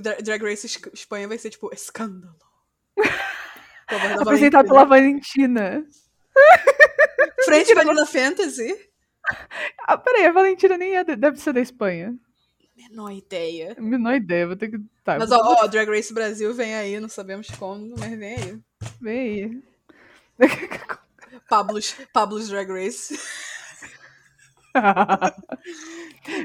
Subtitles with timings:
[0.00, 2.34] Dra- Drag Race Espanha vai ser tipo escândalo.
[4.20, 5.84] Apresentado pela Valentina.
[7.44, 8.74] Frente Vanilla Fantasy.
[9.86, 12.14] Ah, peraí, a Valentina nem é, de- deve ser da Espanha.
[12.76, 13.74] Menor ideia.
[13.78, 14.78] Menor ideia, vou ter que.
[15.02, 18.58] Tá, Mas ó, ó, Drag Race Brasil vem aí, não sabemos como, mas vem aí.
[19.00, 19.62] Vem
[20.38, 20.48] aí.
[21.48, 23.18] Pablo's, Pablo's Drag Race.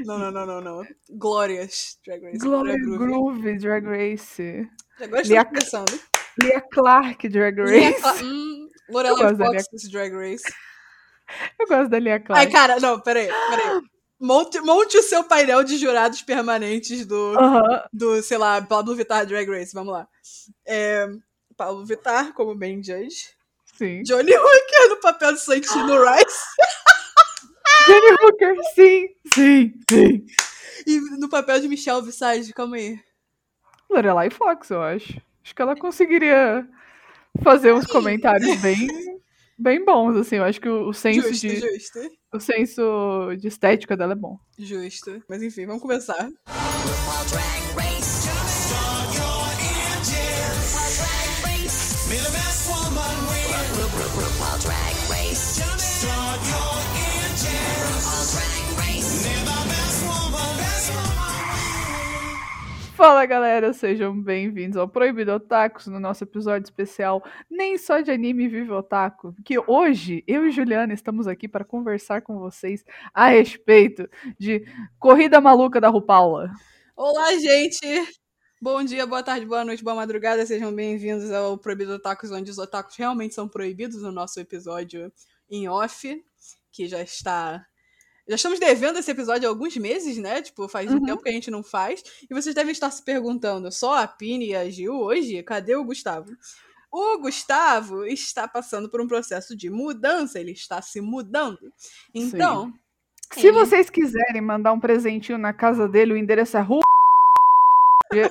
[0.05, 0.87] Não, não, não, não, não.
[1.11, 2.37] Glórias Drag Race.
[2.39, 2.97] Gloria Groove.
[2.97, 4.67] Groove Drag Race.
[5.01, 5.99] Agora Lia- estou pensando.
[6.41, 8.01] Lia Clark Drag Lia Race.
[8.01, 10.43] Cla- hum, Lorelai gosto da Fox's Drag Race.
[11.59, 12.45] Eu gosto da Lia Clark.
[12.45, 13.81] Ai, cara, não, peraí, peraí.
[14.19, 17.83] Monte, monte o seu painel de jurados permanentes do, Aham.
[17.91, 19.73] do, sei lá, Pablo Vittar Drag Race.
[19.73, 20.07] Vamos lá.
[20.65, 21.07] É,
[21.57, 23.27] Pablo Vittar como main judge.
[23.77, 24.01] Sim.
[24.03, 26.37] Johnny Hooker no papel de Santino Rice.
[27.85, 30.25] Jenny Hooker, sim, sim, sim.
[30.85, 32.99] E no papel de Michelle Visage, calma aí.
[33.89, 35.21] Lorelai Fox, eu acho.
[35.43, 36.67] Acho que ela conseguiria
[37.43, 38.87] fazer uns comentários bem,
[39.57, 40.37] bem bons, assim.
[40.37, 41.99] Eu acho que o, o senso Justo, de justo.
[42.33, 44.37] o senso de estética dela é bom.
[44.57, 45.21] Justo.
[45.29, 46.29] Mas enfim, vamos começar.
[63.03, 68.47] Fala galera, sejam bem-vindos ao Proibido Otakus, no nosso episódio especial Nem Só de Anime
[68.47, 72.81] Vive Otaku, que hoje eu e Juliana estamos aqui para conversar com vocês
[73.13, 74.65] a respeito de
[74.97, 76.49] Corrida Maluca da Rupaula.
[76.95, 77.85] Olá, gente!
[78.61, 80.45] Bom dia, boa tarde, boa noite, boa madrugada.
[80.45, 85.11] Sejam bem-vindos ao Proibido Otakus, onde os otakus realmente são proibidos, no nosso episódio
[85.49, 86.23] em off,
[86.71, 87.65] que já está...
[88.27, 90.41] Já estamos devendo esse episódio há alguns meses, né?
[90.41, 91.05] Tipo, faz um Uhum.
[91.05, 92.01] tempo que a gente não faz.
[92.29, 95.43] E vocês devem estar se perguntando, só a Pini e a Gil hoje?
[95.43, 96.31] Cadê o Gustavo?
[96.91, 101.73] O Gustavo está passando por um processo de mudança, ele está se mudando.
[102.13, 102.71] Então,
[103.33, 106.81] Se Ele- vocês quiserem mandar um presentinho na casa dele, o endereço é rua.
[108.13, 108.29] Eu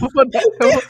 [0.00, 0.82] vou eu vou-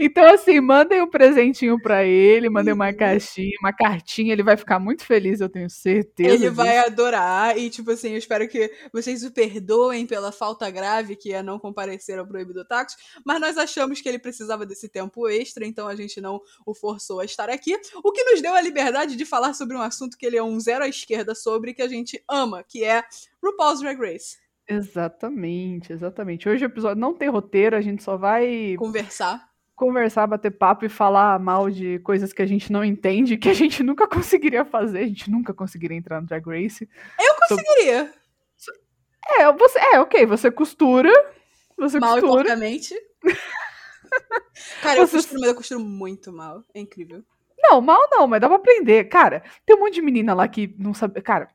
[0.00, 4.78] Então, assim, mandem um presentinho pra ele, mandem uma caixinha, uma cartinha, ele vai ficar
[4.78, 6.30] muito feliz, eu tenho certeza.
[6.30, 6.54] Ele disso.
[6.54, 11.32] vai adorar e, tipo assim, eu espero que vocês o perdoem pela falta grave que
[11.32, 12.94] é não comparecer ao Proibido Tacos,
[13.26, 17.18] mas nós achamos que ele precisava desse tempo extra, então a gente não o forçou
[17.18, 20.24] a estar aqui, o que nos deu a liberdade de falar sobre um assunto que
[20.24, 23.02] ele é um zero à esquerda sobre, que a gente ama, que é
[23.44, 24.36] RuPaul's Drag Race.
[24.68, 26.48] Exatamente, exatamente.
[26.48, 29.47] Hoje o episódio não tem roteiro, a gente só vai Conversar.
[29.78, 33.54] Conversar, bater papo e falar mal de coisas que a gente não entende, que a
[33.54, 36.88] gente nunca conseguiria fazer, a gente nunca conseguiria entrar no Drag Race.
[37.48, 38.12] Conseguiria.
[39.38, 41.10] É, você, é, ok, você costura,
[41.76, 42.56] você Mal e costura.
[44.82, 46.64] Cara, eu Você- costuro, mas eu costuro muito mal.
[46.74, 47.22] É incrível.
[47.60, 49.04] Não, mal não, mas dá pra aprender.
[49.04, 51.20] Cara, tem um monte de menina lá que não sabe.
[51.20, 51.48] Cara,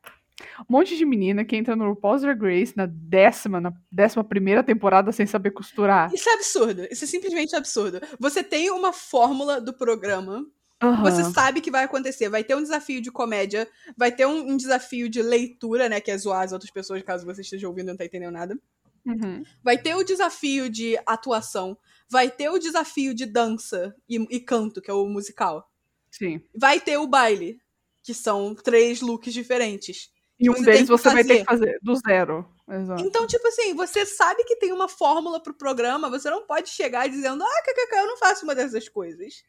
[0.62, 4.64] um monte de menina que entra no RuPaul's Drag Race na décima, na décima primeira
[4.64, 6.14] temporada sem saber costurar.
[6.14, 6.88] Isso é absurdo.
[6.90, 8.02] Isso é simplesmente absurdo.
[8.20, 10.46] Você tem uma fórmula do programa
[10.84, 11.02] Aham.
[11.02, 12.28] Você sabe que vai acontecer.
[12.28, 16.02] Vai ter um desafio de comédia, vai ter um, um desafio de leitura, né?
[16.02, 18.60] Que é zoar as outras pessoas, caso você esteja ouvindo e não tá entendendo nada.
[19.06, 19.44] Uhum.
[19.64, 21.78] Vai ter o desafio de atuação.
[22.10, 25.70] Vai ter o desafio de dança e, e canto, que é o musical.
[26.12, 26.42] Sim.
[26.54, 27.60] Vai ter o baile,
[28.04, 30.12] que são três looks diferentes.
[30.44, 31.66] E um deles você vai ter fazer.
[31.68, 32.46] que fazer do zero.
[32.70, 33.02] Exato.
[33.04, 37.08] Então, tipo assim, você sabe que tem uma fórmula pro programa, você não pode chegar
[37.10, 39.44] dizendo, ah, kkk, eu não faço uma dessas coisas.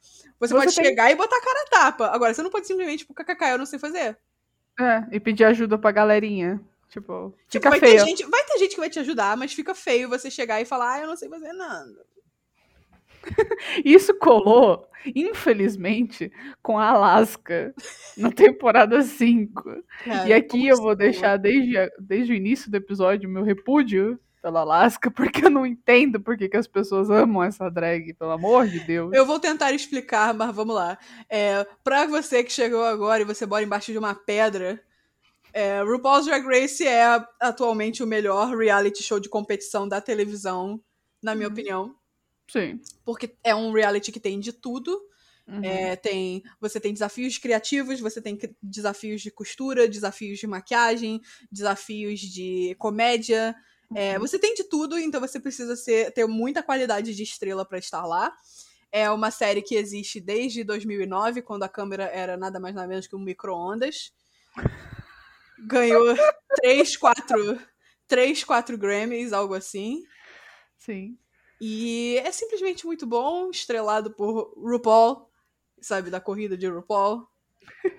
[0.00, 2.06] Você, Você pode tem- chegar e botar a cara a tapa.
[2.08, 4.16] Agora, você não pode simplesmente, tipo, kkk, eu não sei fazer.
[4.78, 6.60] É, e pedir ajuda pra galerinha.
[6.90, 7.98] Tipo, Tipo, fica vai feio.
[7.98, 10.64] ter, gente, vai ter gente que vai te ajudar, mas fica feio você chegar e
[10.64, 12.04] falar, ah, eu não sei fazer nada.
[13.84, 16.30] Isso colou, infelizmente,
[16.62, 17.74] com a Alaska
[18.16, 19.62] na temporada 5.
[20.04, 24.18] Cara, E aqui eu vou deixar desde, a- desde o início do episódio meu repúdio
[24.42, 28.32] pela Alaska, porque eu não entendo por que, que as pessoas amam essa drag, pelo
[28.32, 29.12] amor de Deus.
[29.14, 30.98] Eu vou tentar explicar, mas vamos lá.
[31.30, 34.78] É, pra você que chegou agora e você mora embaixo de uma pedra,
[35.52, 40.80] é, RuPaul's Drag Race é atualmente o melhor reality show de competição da televisão,
[41.22, 41.52] na minha Uhum.
[41.52, 41.94] opinião.
[42.50, 42.80] Sim.
[43.04, 45.00] Porque é um reality que tem de tudo.
[45.46, 45.62] Uhum.
[45.62, 51.20] É, tem, você tem desafios criativos, você tem desafios de costura, desafios de maquiagem,
[51.52, 53.54] desafios de comédia.
[53.94, 57.78] É, você tem de tudo, então você precisa ser- ter muita qualidade de estrela pra
[57.78, 58.32] estar lá.
[58.90, 63.06] É uma série que existe desde 2009, quando a câmera era nada mais nada menos
[63.06, 64.12] que um micro-ondas.
[65.58, 66.14] Ganhou
[66.56, 67.60] três, quatro,
[68.08, 70.02] três, quatro Grammys, algo assim.
[70.78, 71.18] Sim.
[71.60, 75.28] E é simplesmente muito bom, estrelado por RuPaul,
[75.80, 77.26] sabe, da corrida de RuPaul.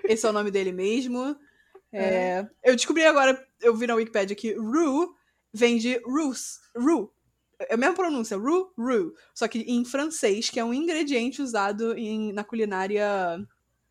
[0.04, 1.38] Esse é o nome dele mesmo.
[1.92, 5.16] É, eu descobri agora, eu vi na Wikipedia que Ru
[5.54, 6.60] vem de Rus.
[6.75, 7.12] Ru.
[7.57, 9.13] É a mesma pronúncia, Ru, Ru.
[9.34, 13.08] Só que em francês, que é um ingrediente usado em- na culinária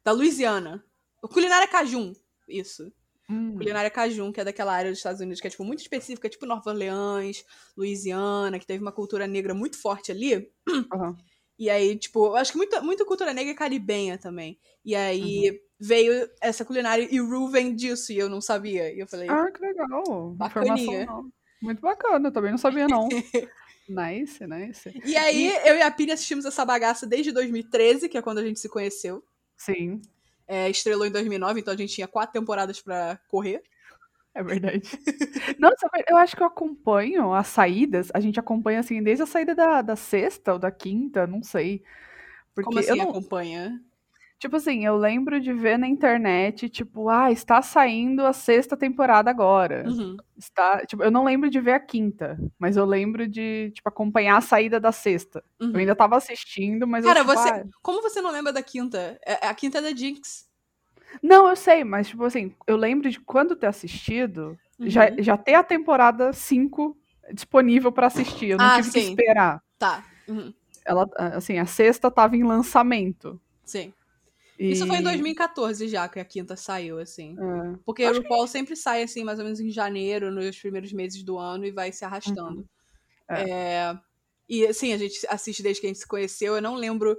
[0.05, 0.85] da Louisiana.
[1.23, 2.13] Culinária Cajun,
[2.47, 2.93] isso.
[3.29, 3.57] Hum.
[3.57, 6.45] Culinária Cajun, que é daquela área dos Estados Unidos que é tipo, muito específica, tipo
[6.45, 7.45] Nova Orleans,
[7.77, 10.51] Louisiana, que teve uma cultura negra muito forte ali.
[10.93, 11.17] Aham.
[11.59, 14.59] E aí, tipo, eu acho que muita, muita cultura negra é caribenha também.
[14.85, 18.93] E aí veio essa culinária e Ru vem disso, e eu não sabia.
[18.93, 20.33] E eu falei, Ah, que legal.
[20.33, 21.07] Bacaninha.
[21.63, 23.09] Muito bacana, eu também não sabia, não.
[23.89, 24.93] nice, nice.
[25.05, 28.45] E aí, eu e a Pini assistimos essa bagaça desde 2013, que é quando a
[28.45, 29.25] gente se conheceu.
[29.57, 30.03] Sim,
[30.47, 33.63] É, estrelou em 2009, então a gente tinha quatro temporadas pra correr.
[34.35, 34.83] é verdade.
[35.59, 38.09] Nossa, eu acho que eu acompanho as saídas.
[38.13, 41.83] A gente acompanha, assim, desde a saída da, da sexta ou da quinta, não sei.
[42.55, 43.81] Porque Como assim eu não, acompanha?
[44.39, 49.31] Tipo assim, eu lembro de ver na internet, tipo, ah, está saindo a sexta temporada
[49.31, 49.85] agora.
[49.89, 50.17] Uhum.
[50.37, 54.37] Está, tipo, eu não lembro de ver a quinta, mas eu lembro de, tipo, acompanhar
[54.37, 55.43] a saída da sexta.
[55.61, 55.71] uhum.
[55.73, 58.63] Eu ainda tava assistindo, mas Cara, eu, tipo, você- ah, Como você não lembra da
[58.63, 59.19] quinta?
[59.25, 60.47] É- A quinta é da Jinx.
[61.23, 64.91] Não, eu sei, mas, tipo assim, eu lembro de quando ter assistido, Uhum.
[64.91, 66.99] já, já ter a temporada 5
[67.33, 68.49] disponível pra assistir.
[68.51, 69.09] Eu não Ah, tive que sim.
[69.11, 69.63] esperar.
[69.79, 70.05] Tá.
[70.29, 70.53] Uhum.
[70.85, 73.41] Ela, assim, a sexta tava em lançamento.
[73.65, 73.91] Sim.
[74.59, 74.71] E...
[74.73, 77.37] Isso foi em 2014 já que a quinta saiu, assim.
[77.39, 77.79] É.
[77.85, 81.23] Porque Acho o RuPaul sempre sai, assim, mais ou menos em janeiro, nos primeiros meses
[81.23, 82.65] do ano, e vai se arrastando.
[83.29, 83.51] É.
[83.51, 83.99] É,
[84.49, 86.55] E, assim, a gente assiste desde que a gente se conheceu.
[86.55, 87.17] Eu não lembro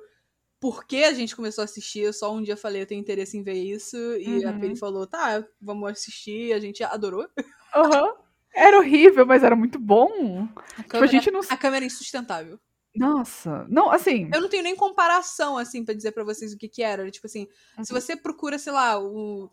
[0.60, 2.00] por que a gente começou a assistir.
[2.02, 3.98] Eu só um dia falei, eu tenho interesse em ver isso.
[4.18, 4.60] E a Uhum.
[4.60, 6.48] Penny falou, tá, vamos assistir.
[6.50, 7.28] E a gente adorou.
[7.76, 8.14] Aham.
[8.54, 10.48] Era horrível, mas era muito bom.
[10.78, 11.42] A Tipo, a gente não.
[11.50, 12.58] a câmera é insustentável.
[12.96, 13.66] Nossa.
[13.70, 14.30] Não, assim.
[14.34, 17.10] Eu não tenho nem comparação, assim, pra dizer pra vocês o que que era.
[17.12, 17.48] Tipo assim,
[17.84, 18.00] se Uhum.
[18.02, 19.50] você procura, sei lá, o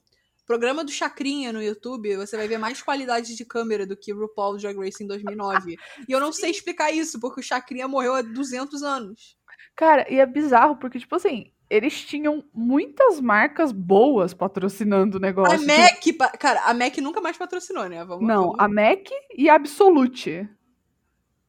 [0.47, 4.57] programa do Chacrinha no YouTube, você vai ver mais qualidade de câmera do que RuPaul
[4.59, 5.77] Drag Race em 2009.
[6.09, 9.37] e eu não sei explicar isso, porque o Chacrinha morreu há 200 anos.
[9.77, 15.55] Cara, e é bizarro, porque, tipo assim, eles tinham muitas marcas boas patrocinando o negócio.
[15.55, 18.05] A Tipo, MAC, cara, a MAC nunca mais patrocinou, né?
[18.05, 20.47] Vamos, Não, vamos- a MAC e a Absolute.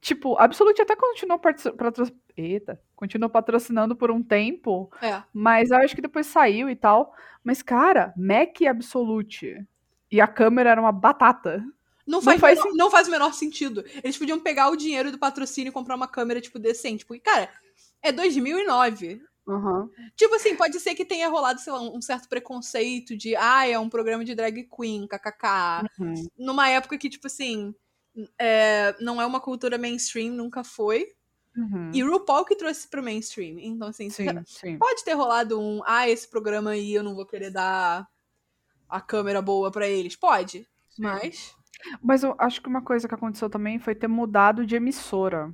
[0.04, 5.24] Tipo, a Absolute até continuou patro- patro- Eita, continuou patrocinando por um tempo, É.
[5.34, 7.16] mas eu acho que depois saiu e tal.
[7.42, 9.66] Mas, cara, MAC e Absolute.
[10.12, 11.64] E a câmera era uma batata.
[12.06, 13.82] Não faz, faz menor- não faz o menor sentido.
[14.04, 17.06] Eles podiam pegar o dinheiro do patrocínio e comprar uma câmera, tipo, decente.
[17.06, 17.50] Porque, cara,
[18.02, 19.22] é 2009.
[19.48, 19.90] Aham.
[20.16, 23.80] Tipo assim, pode ser que tenha rolado, sei lá, um certo preconceito de, ah, é
[23.80, 25.88] um programa de drag queen, kkk.
[26.00, 26.14] Uhum.
[26.38, 27.74] Numa época que, tipo assim,
[28.40, 31.08] é, não é uma cultura mainstream, nunca foi.
[31.56, 31.92] Uhum.
[31.94, 33.58] E RuPaul que trouxe pro mainstream.
[33.60, 34.78] Então, assim, Sim, sim.
[34.78, 38.08] pode ter rolado um, ah, esse programa aí eu não vou querer dar
[38.90, 40.16] a câmera boa pra eles.
[40.16, 40.68] Pode.
[40.98, 41.56] Mas.
[42.02, 45.54] Mas eu acho que uma coisa que aconteceu também foi ter mudado de emissora.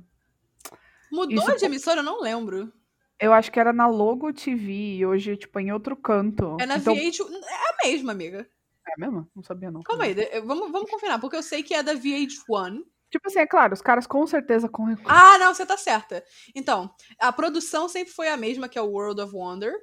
[1.10, 2.00] Mudou Isso de emissora?
[2.00, 2.72] Eu não lembro.
[3.18, 6.56] Eu acho que era na Logo TV e hoje, tipo, em outro canto.
[6.60, 6.94] É na então...
[6.94, 7.26] VH1.
[7.30, 8.48] É a mesma, amiga.
[8.86, 9.28] É mesmo?
[9.34, 9.82] Não sabia, não.
[9.82, 12.82] Calma aí, vamos, vamos confinar, porque eu sei que é da VH1.
[13.10, 16.24] Tipo assim, é claro, os caras com certeza com Ah, não, você tá certa.
[16.54, 19.74] Então, a produção sempre foi a mesma, que é o World of Wonder.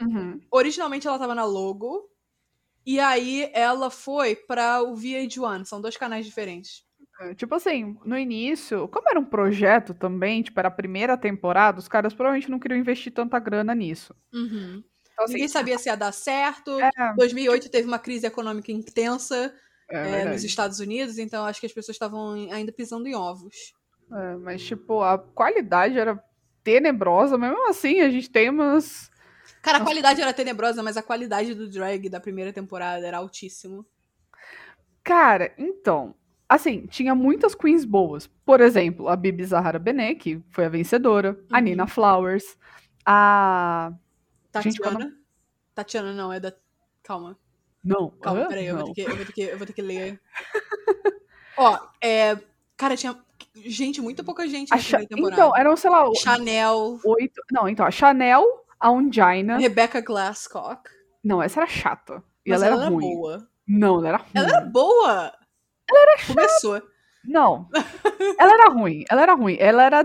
[0.00, 0.40] Uhum.
[0.50, 2.08] Originalmente ela tava na Logo.
[2.84, 5.64] E aí ela foi pra o VH1.
[5.64, 6.84] São dois canais diferentes.
[7.20, 11.80] É, Tipo assim, no início, como era um projeto também, tipo, era a primeira temporada,
[11.80, 14.14] os caras provavelmente não queriam investir tanta grana nisso.
[14.32, 14.84] Uhum.
[15.16, 16.78] Então, assim, Ninguém sabia se ia dar certo.
[16.78, 17.14] É.
[17.16, 19.50] 2008 teve uma crise econômica intensa
[19.88, 23.72] é, é, nos Estados Unidos, então acho que as pessoas estavam ainda pisando em ovos.
[24.12, 26.22] É, mas, tipo, a qualidade era
[26.62, 29.10] tenebrosa, mas mesmo assim a gente tem umas.
[29.62, 33.86] Cara, a qualidade era tenebrosa, mas a qualidade do drag da primeira temporada era altíssimo.
[35.02, 36.14] Cara, então.
[36.48, 38.28] Assim, tinha muitas queens boas.
[38.44, 41.36] Por exemplo, a Bibi Zahara Benet, que foi a vencedora.
[41.50, 41.64] A Uhum.
[41.64, 42.56] Nina Flowers.
[43.04, 43.92] A.
[44.62, 44.98] Gente, Tatiana.
[45.06, 45.12] qual
[45.74, 46.52] Tatiana não, é da.
[47.02, 47.38] Calma.
[47.84, 48.10] Não.
[48.20, 48.48] Calma, hã?
[48.48, 50.20] peraí, eu vou, ter que, eu, vou ter que, eu vou ter que ler.
[51.56, 52.36] Ó, é.
[52.76, 53.16] Cara, tinha
[53.54, 55.32] gente, muito pouca gente A na Cha- temporada.
[55.32, 57.40] Então, eram, sei lá, Chanel, oito.
[57.50, 58.44] Não, então, a Chanel,
[58.78, 59.56] a Ungina.
[59.58, 60.90] Rebecca Glasscock.
[61.24, 62.22] Não, essa era chata.
[62.44, 63.14] E Mas ela era ruim.
[63.14, 63.48] boa.
[63.66, 64.30] Não, ela era ruim.
[64.34, 65.32] Ela era boa!
[65.88, 66.82] Ela era Começou.
[67.24, 67.68] Não.
[68.38, 69.04] ela era ruim.
[69.10, 69.56] Ela era ruim.
[69.58, 70.04] Ela era.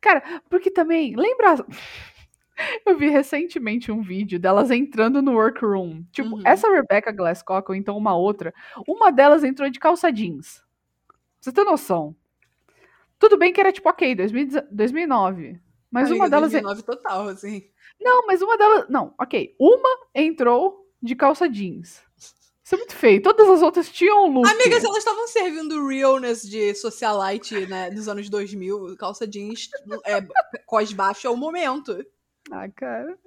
[0.00, 1.16] Cara, porque também.
[1.16, 1.64] Lembra.
[2.86, 6.02] Eu vi recentemente um vídeo delas entrando no workroom.
[6.12, 6.42] Tipo, Uhum.
[6.44, 8.52] essa Rebecca Glasscock, ou então uma outra,
[8.86, 10.62] uma delas entrou de calça jeans.
[11.40, 12.14] você ter noção.
[13.18, 15.60] Tudo bem que era tipo, ok, 2010 2009.
[15.90, 16.52] Mas Amiga, uma delas.
[16.52, 17.64] 2009 total, assim.
[18.00, 18.86] Não, mas uma delas.
[18.88, 19.54] Não, ok.
[19.58, 22.02] Uma entrou de calça jeans.
[22.62, 23.20] Isso é muito feio.
[23.20, 24.48] Todas as outras tinham look.
[24.48, 28.96] Amigas, elas estavam servindo realness de socialite, né, dos anos 2000.
[28.96, 29.68] Calça jeans,
[30.06, 30.24] é,
[30.66, 32.04] cos baixo é o momento.
[32.50, 33.18] Ah, cara.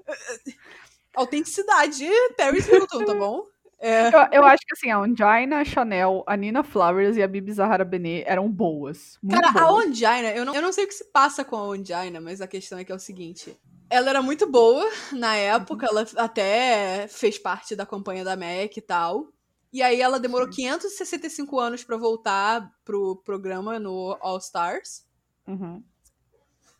[1.15, 3.45] Autenticidade, Paris Hilton, tá bom?
[3.79, 7.27] É, Eu, eu acho que assim, a Ongina, a Chanel, a Nina Flowers e a
[7.27, 9.19] Bibi Zahara Benet eram boas.
[9.29, 9.85] Cara, a boas.
[9.85, 12.47] Ongina, eu não, eu não sei o que se passa com a Ongina, mas a
[12.47, 13.59] questão é que é o seguinte.
[13.89, 18.81] Ela era muito boa na época, ela até fez parte da campanha da MAC e
[18.81, 19.27] tal.
[19.71, 25.05] E aí ela demorou 565 anos pra voltar pro programa no All Stars.
[25.45, 25.83] Uhum.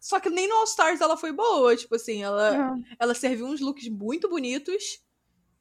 [0.04, 2.96] Só que nem no All Stars ela foi boa, tipo assim, ela, É.
[3.00, 5.02] ela serviu uns looks muito bonitos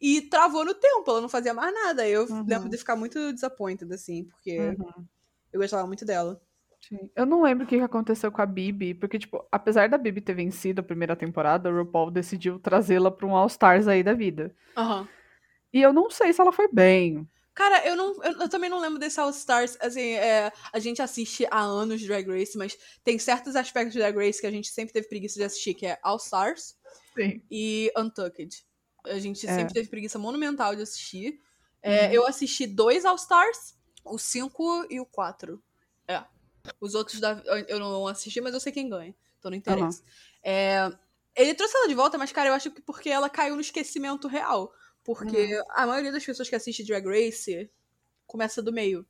[0.00, 2.08] e travou no tempo, ela não fazia mais nada.
[2.08, 2.44] Eu Uhum.
[2.44, 5.06] lembro de ficar muito disappointed, assim, porque Uhum.
[5.52, 6.42] eu gostava muito dela.
[6.80, 7.08] Sim.
[7.14, 10.20] Eu não lembro o que que aconteceu com a Bibi, porque, tipo, apesar da Bibi
[10.20, 14.12] ter vencido a primeira temporada, o RuPaul decidiu trazê-la pra um All Stars aí da
[14.12, 14.52] vida.
[14.76, 15.06] Aham.
[15.72, 17.28] E eu não sei se ela foi bem.
[17.54, 18.14] Cara, eu não.
[18.24, 19.76] Eu, eu também não lembro desse All Stars.
[19.80, 24.16] Assim, é, a gente assiste há anos Drag Race, mas tem certos aspectos de Drag
[24.16, 26.76] Race que a gente sempre teve preguiça de assistir, que é All Stars
[27.14, 27.42] Sim.
[27.50, 28.64] e Untucked.
[29.04, 29.54] A gente É.
[29.54, 31.40] sempre teve preguiça monumental de assistir.
[31.82, 32.12] É, Uhum.
[32.14, 35.62] Eu assisti dois All Stars, o 5 e o 4.
[36.08, 36.22] É.
[36.80, 39.14] Os outros da- eu não assisti, mas eu sei quem ganha.
[39.38, 40.02] Então não interessa.
[40.42, 40.88] É,
[41.34, 44.28] ele trouxe ela de volta, mas, cara, eu acho que porque ela caiu no esquecimento
[44.28, 44.72] real.
[45.04, 47.70] Porque a maioria das pessoas que assiste Drag Race
[48.26, 49.04] começa do meio.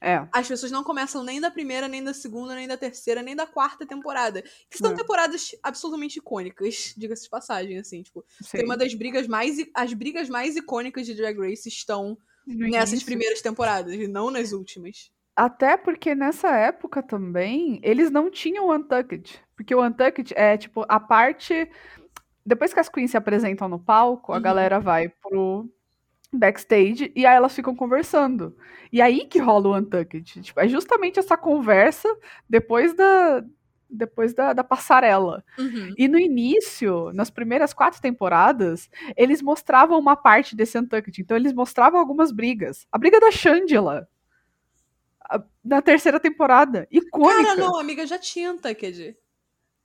[0.00, 0.26] É.
[0.32, 3.46] As pessoas não começam nem da primeira, nem da segunda, nem da terceira, nem da
[3.46, 4.42] quarta temporada.
[4.70, 4.94] Que são É.
[4.94, 8.24] temporadas absolutamente icônicas, diga-se de passagem, assim, tipo.
[8.40, 8.58] Sim.
[8.58, 9.56] Tem uma das brigas mais.
[9.74, 13.06] As brigas mais icônicas de Drag Race estão No nessas início.
[13.06, 15.10] primeiras temporadas, e não nas últimas.
[15.34, 19.38] Até porque nessa época também, eles não tinham o Untucked.
[19.54, 21.68] Porque o Untucked é, tipo, a parte.
[22.46, 24.42] Depois que as queens se apresentam no palco, a Uhum.
[24.42, 25.68] galera vai pro
[26.32, 28.56] backstage e aí elas ficam conversando.
[28.92, 30.42] E aí que rola o Untucked.
[30.42, 32.08] Tipo, é justamente essa conversa
[32.48, 33.42] depois da.
[33.88, 35.44] Depois da, da passarela.
[35.56, 35.94] Uhum.
[35.96, 41.20] E no início, nas primeiras quatro temporadas, eles mostravam uma parte desse Untucked.
[41.22, 42.84] Então, eles mostravam algumas brigas.
[42.90, 44.08] A briga da Shangela.
[45.64, 46.86] Na terceira temporada.
[46.90, 47.42] Icônica.
[47.44, 49.16] Cara, não, amiga, já tinha Untucked.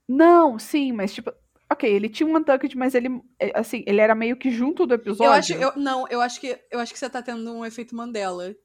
[0.07, 1.31] Não, sim, mas tipo.
[1.71, 3.07] Ok, ele tinha um Untucked, mas ele.
[3.39, 5.25] é, Assim, ele era meio que junto do episódio.
[5.25, 7.95] Eu acho, eu, não, eu acho que eu acho que você tá tendo um efeito
[7.95, 8.49] Mandela.
[8.51, 8.55] Ah,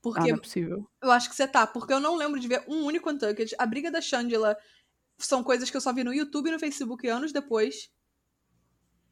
[0.00, 0.88] Porque não é possível.
[1.02, 3.56] eu acho que você tá, porque eu não lembro de ver um único Untucked.
[3.58, 4.56] A briga da Shangela
[5.18, 7.90] são coisas que eu só vi no YouTube e no Facebook anos depois.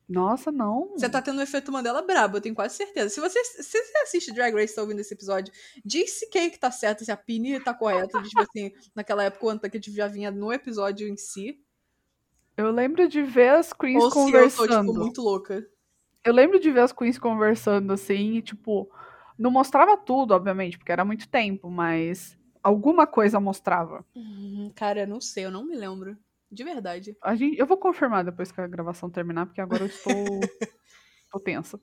[0.08, 0.90] Nossa, não.
[0.90, 3.08] Você tá tendo um efeito Mandela brabo, eu tenho quase certeza.
[3.08, 5.52] Se você, se você assiste Drag Race tá ouvindo esse episódio,
[5.84, 8.22] diz se quem que tá certo, se a Pini tá correta.
[8.22, 11.60] de, Tipo assim, naquela época o Untucked já vinha no episódio em si.
[12.56, 14.88] Eu lembro de ver as queens ou se eu tô, conversando.
[14.88, 15.66] tipo, muito louca.
[16.24, 18.90] Eu lembro de ver as queens conversando assim, e tipo,
[19.38, 24.04] não mostrava tudo, obviamente, porque era muito tempo, mas alguma coisa mostrava.
[24.14, 26.16] Hum, cara, eu não sei, eu não me lembro.
[26.50, 27.16] De verdade.
[27.22, 30.14] A gente, eu vou confirmar depois que a gravação terminar, porque agora eu estou,
[31.30, 31.78] tô tensa.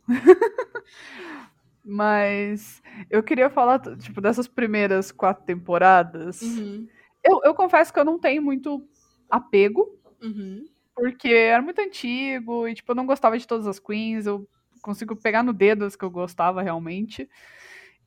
[1.86, 6.42] mas eu queria falar, tipo, dessas primeiras quatro temporadas.
[6.42, 6.88] Uhum,
[7.24, 8.88] Eu, eu confesso que eu não tenho muito
[9.30, 10.66] apego, uhum.
[10.96, 14.48] porque era muito antigo e, tipo, eu não gostava de todas as queens, eu
[14.82, 17.30] consigo pegar no dedo as que eu gostava realmente.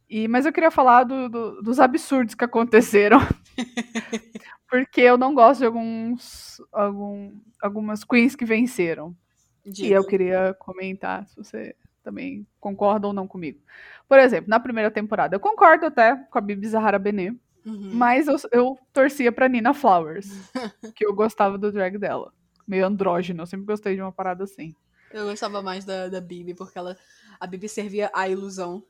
[0.08, 3.18] E, mas eu queria falar do- do- dos absurdos que aconteceram.
[4.70, 9.16] porque eu não gosto de alguns, algum, algumas queens que venceram.
[9.64, 9.94] E Diga.
[9.96, 13.60] eu queria comentar se você também concorda ou não comigo.
[14.08, 17.90] Por exemplo, na primeira temporada, eu concordo até com a Bibi Zahara Benet, Uhum.
[17.94, 20.28] mas eu, eu torcia pra Nina Flowers,
[20.94, 22.32] que eu gostava do drag dela.
[22.66, 24.72] Meio andrógeno, eu sempre gostei de uma parada assim.
[25.12, 26.96] Eu gostava mais da, da Bibi, porque ela,
[27.40, 28.84] a Bibi servia a ilusão.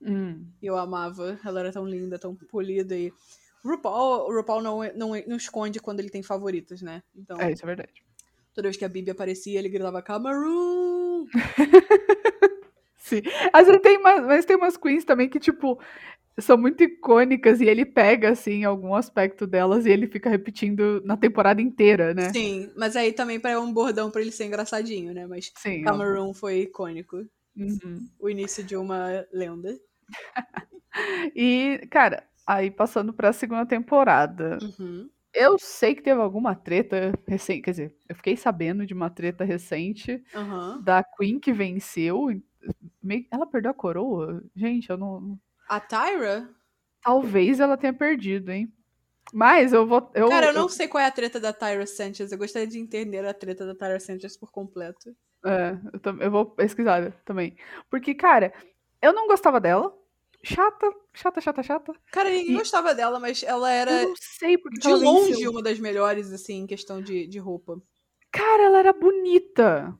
[0.00, 1.38] Hum, E eu amava.
[1.44, 2.96] Ela era tão linda, tão polida.
[2.96, 3.12] E
[3.64, 7.02] o RuPaul, o RuPaul não, não, não esconde quando ele tem favoritos, né?
[7.14, 8.04] Então, é, isso é verdade.
[8.54, 11.26] toda vez que a Bibi aparecia, ele gritava Cameroon!
[12.98, 13.22] Sim.
[13.52, 15.78] Às vezes tem umas, mas tem umas queens também que, tipo,
[16.42, 21.16] são muito icônicas e ele pega, assim, algum aspecto delas e ele fica repetindo na
[21.16, 22.28] temporada inteira, né?
[22.32, 25.26] Sim, mas aí também para um bordão pra ele ser engraçadinho, né?
[25.26, 25.82] Mas Sim.
[25.82, 27.16] Cameroon foi icônico.
[27.56, 28.08] Uhum.
[28.18, 29.78] O início de uma lenda.
[31.36, 34.58] E, cara, aí passando pra segunda temporada.
[34.62, 35.10] Uhum.
[35.34, 39.44] Eu sei que teve alguma treta recente, quer dizer, eu fiquei sabendo de uma treta
[39.44, 40.82] recente Aham.
[40.84, 42.28] da Queen que venceu.
[43.30, 44.42] Ela perdeu a coroa?
[44.54, 45.38] Gente, eu não.
[45.68, 46.48] A Tyra?
[47.02, 48.72] talvez ela tenha perdido, hein?
[49.32, 50.10] Mas eu vou.
[50.14, 52.30] Eu, Cara, eu não sei qual é a treta da Tyra Sanchez.
[52.30, 55.14] Eu gostaria de entender a treta da Tyra Sanchez por completo.
[55.44, 57.56] É, eu, eu vou pesquisar também.
[57.90, 58.52] Porque, cara,
[59.02, 59.96] eu não gostava dela.
[60.44, 61.92] Chata, chata, chata, chata.
[62.12, 65.50] Cara, ninguém E- gostava dela, mas ela era Eu não sei porque de longe venceu.
[65.50, 67.80] uma das melhores, assim, em questão de, de roupa.
[68.30, 69.92] Cara, ela era bonita.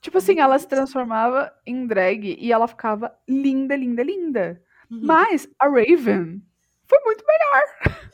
[0.00, 4.62] Tipo assim, ela se transformava em drag e ela ficava linda, linda, linda.
[4.90, 5.00] Uhum.
[5.02, 6.42] Mas a Raven
[6.86, 7.64] foi muito melhor.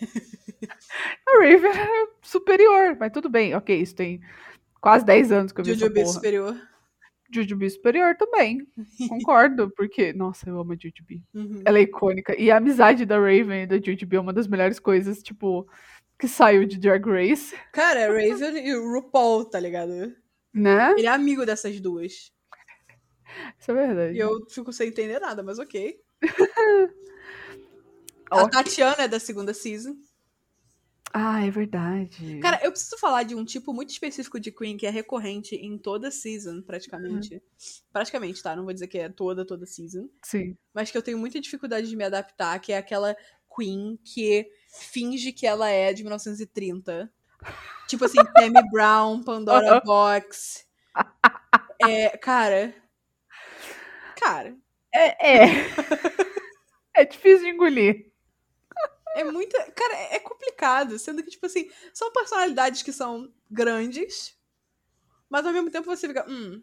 [1.28, 3.54] a Raven era superior, mas tudo bem.
[3.54, 4.20] Ok, isso tem
[4.80, 6.12] quase 10 anos que eu vi essa Jujubee porra.
[6.12, 6.60] superior.
[7.32, 8.66] Jujubee superior também.
[9.08, 11.22] Concordo, porque, nossa, eu amo a Jujubee.
[11.34, 11.62] Uhum.
[11.64, 12.38] Ela é icônica.
[12.38, 15.66] E a amizade da Raven e da Jujubee é uma das melhores coisas, tipo,
[16.18, 20.14] que saiu de Drag Race, Cara, Raven e o RuPaul, tá ligado?
[20.52, 20.94] né?
[20.96, 22.32] Ele é amigo dessas duas.
[23.58, 24.16] Isso é verdade.
[24.16, 25.98] E eu fico sem entender nada, mas ok.
[28.30, 29.96] A Tatiana é da segunda season.
[31.16, 32.40] Ah, é verdade.
[32.40, 35.78] Cara, eu preciso falar de um tipo muito específico de Queen que é recorrente em
[35.78, 37.40] toda season, praticamente.
[37.92, 38.56] Praticamente, tá?
[38.56, 40.08] Não vou dizer que é toda, toda season.
[40.22, 40.56] Sim.
[40.74, 43.16] Mas que eu tenho muita dificuldade de me adaptar, que é aquela
[43.56, 44.50] Queen que
[44.90, 47.08] finge que ela é de 1930.
[47.86, 50.66] Tipo assim, Tammy Brown, Pandora Box.
[51.80, 52.74] É, cara.
[54.16, 54.56] Cara,
[54.94, 55.44] É.
[55.44, 55.44] É,
[56.94, 58.10] é difícil de engolir.
[59.16, 59.58] é muita.
[59.72, 60.98] Cara, é complicado.
[60.98, 64.36] Sendo que, tipo assim, são personalidades que são grandes,
[65.28, 66.26] mas ao mesmo tempo você fica.
[66.28, 66.62] Hum,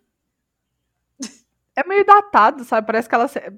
[1.76, 2.86] É meio datado, sabe?
[2.86, 3.34] Parece que elas.
[3.36, 3.54] É,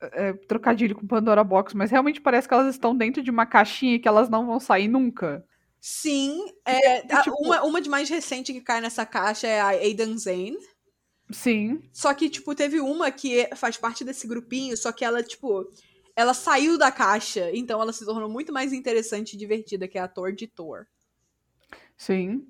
[0.00, 3.98] é, trocadilho com Pandora Box, mas realmente parece que elas estão dentro de uma caixinha
[4.00, 5.44] que elas não vão sair nunca.
[5.80, 9.68] Sim, é, é, tipo- uma, uma de mais recente que cai nessa caixa é a
[9.68, 10.56] Aidan Zane.
[11.30, 11.82] Sim.
[11.92, 15.70] Só que, tipo, teve uma que faz parte desse grupinho, só que ela, tipo,
[16.14, 20.00] ela saiu da caixa, então ela se tornou muito mais interessante e divertida, que é
[20.00, 20.86] a Tord Thor.
[21.96, 22.46] Sim.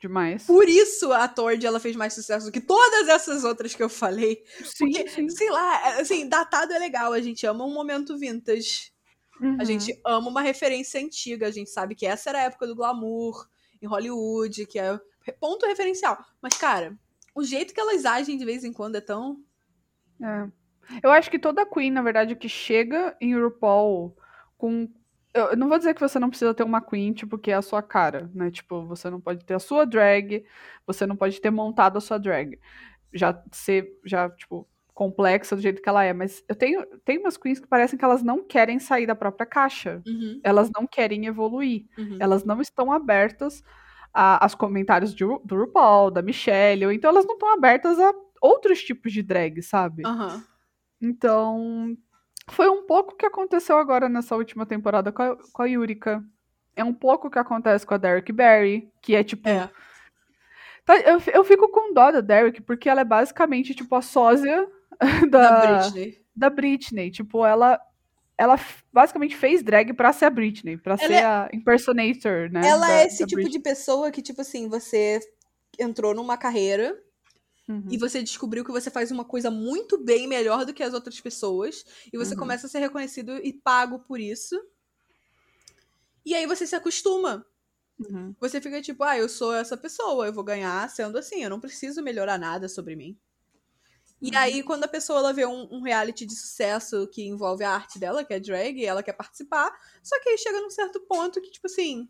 [0.00, 0.44] Demais.
[0.44, 3.88] Por isso a Tord ela fez mais sucesso do que todas essas outras que eu
[3.88, 4.44] falei.
[4.62, 5.28] Sim, Porque, sim.
[5.30, 8.92] sei lá, assim, datado é legal, a gente ama um momento vintage.
[9.40, 9.56] Uhum.
[9.58, 12.74] A gente ama uma referência antiga, a gente sabe que essa era a época do
[12.76, 13.48] glamour
[13.80, 14.98] em Hollywood, que é
[15.40, 16.22] ponto referencial.
[16.40, 16.98] Mas, cara,
[17.34, 19.42] o jeito que elas agem de vez em quando é tão.
[20.22, 20.48] É.
[21.02, 24.16] Eu acho que toda Queen, na verdade, que chega em RuPaul
[24.56, 24.88] com.
[25.32, 27.62] Eu não vou dizer que você não precisa ter uma Queen, tipo, que é a
[27.62, 28.50] sua cara, né?
[28.52, 30.44] Tipo, você não pode ter a sua drag,
[30.86, 32.60] você não pode ter montado a sua drag.
[33.12, 36.12] Já ser, já, tipo, complexa do jeito que ela é.
[36.12, 39.44] Mas eu tenho, tenho umas Queens que parecem que elas não querem sair da própria
[39.44, 40.00] caixa.
[40.06, 41.86] Uhum, Elas não querem evoluir.
[41.98, 42.16] uhum.
[42.20, 43.62] Elas não estão abertas
[44.14, 48.12] a, aos comentários de do RuPaul, da Michelle, ou então elas não estão abertas a
[48.40, 50.02] outros tipos de drag, sabe?
[50.06, 50.42] Aham.
[51.02, 51.96] Então,
[52.48, 56.22] foi um pouco o que aconteceu agora nessa última temporada com a, com a Yurika.
[56.76, 59.48] É um pouco o que acontece com a Derek Barry, que é tipo.
[59.48, 59.70] É.
[60.84, 64.68] Tá, eu, eu fico com dó da Derek, porque ela é basicamente tipo a sósia
[65.30, 66.18] Da da, Britney.
[66.34, 67.10] da Britney.
[67.10, 67.80] Tipo, ela.
[68.36, 68.58] Ela
[68.92, 72.66] basicamente fez drag pra ser a Britney, pra ser é- a impersonator, né?
[72.66, 73.52] Ela da- é esse tipo Britney.
[73.52, 75.20] de pessoa que, tipo assim, você
[75.78, 77.00] entrou numa carreira
[77.68, 77.86] Uhum.
[77.90, 81.20] e você descobriu que você faz uma coisa muito bem melhor do que as outras
[81.20, 82.40] pessoas e você Uhum.
[82.40, 84.60] começa a ser reconhecido e pago por isso.
[86.26, 87.44] E aí você se acostuma.
[88.00, 88.34] Uhum.
[88.40, 91.60] Você fica tipo, ah, eu sou essa pessoa, eu vou ganhar sendo assim, eu não
[91.60, 93.16] preciso melhorar nada sobre mim.
[94.24, 94.38] E Uhum.
[94.38, 97.98] aí, quando a pessoa ela vê um, um reality de sucesso que envolve a arte
[97.98, 99.70] dela, que é drag, e ela quer participar,
[100.02, 102.08] só que aí chega num certo ponto que, tipo assim,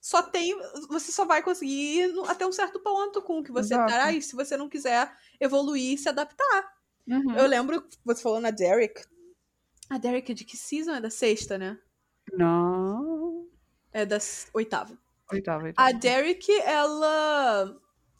[0.00, 0.54] só tem.
[0.90, 3.90] Você só vai conseguir ir até um certo ponto com o que você Exato.
[3.92, 4.12] tá.
[4.12, 6.74] E se você não quiser evoluir e se adaptar.
[7.08, 7.34] Uhum.
[7.36, 9.02] Eu lembro, você falou na Derek.
[9.88, 10.92] A Derek é de que season?
[10.94, 11.78] É da sexta, né?
[12.32, 13.48] Não.
[13.92, 14.18] É da
[14.52, 14.96] oitava.
[15.32, 15.88] Oitava, oitava.
[15.88, 17.76] A Derek, ela.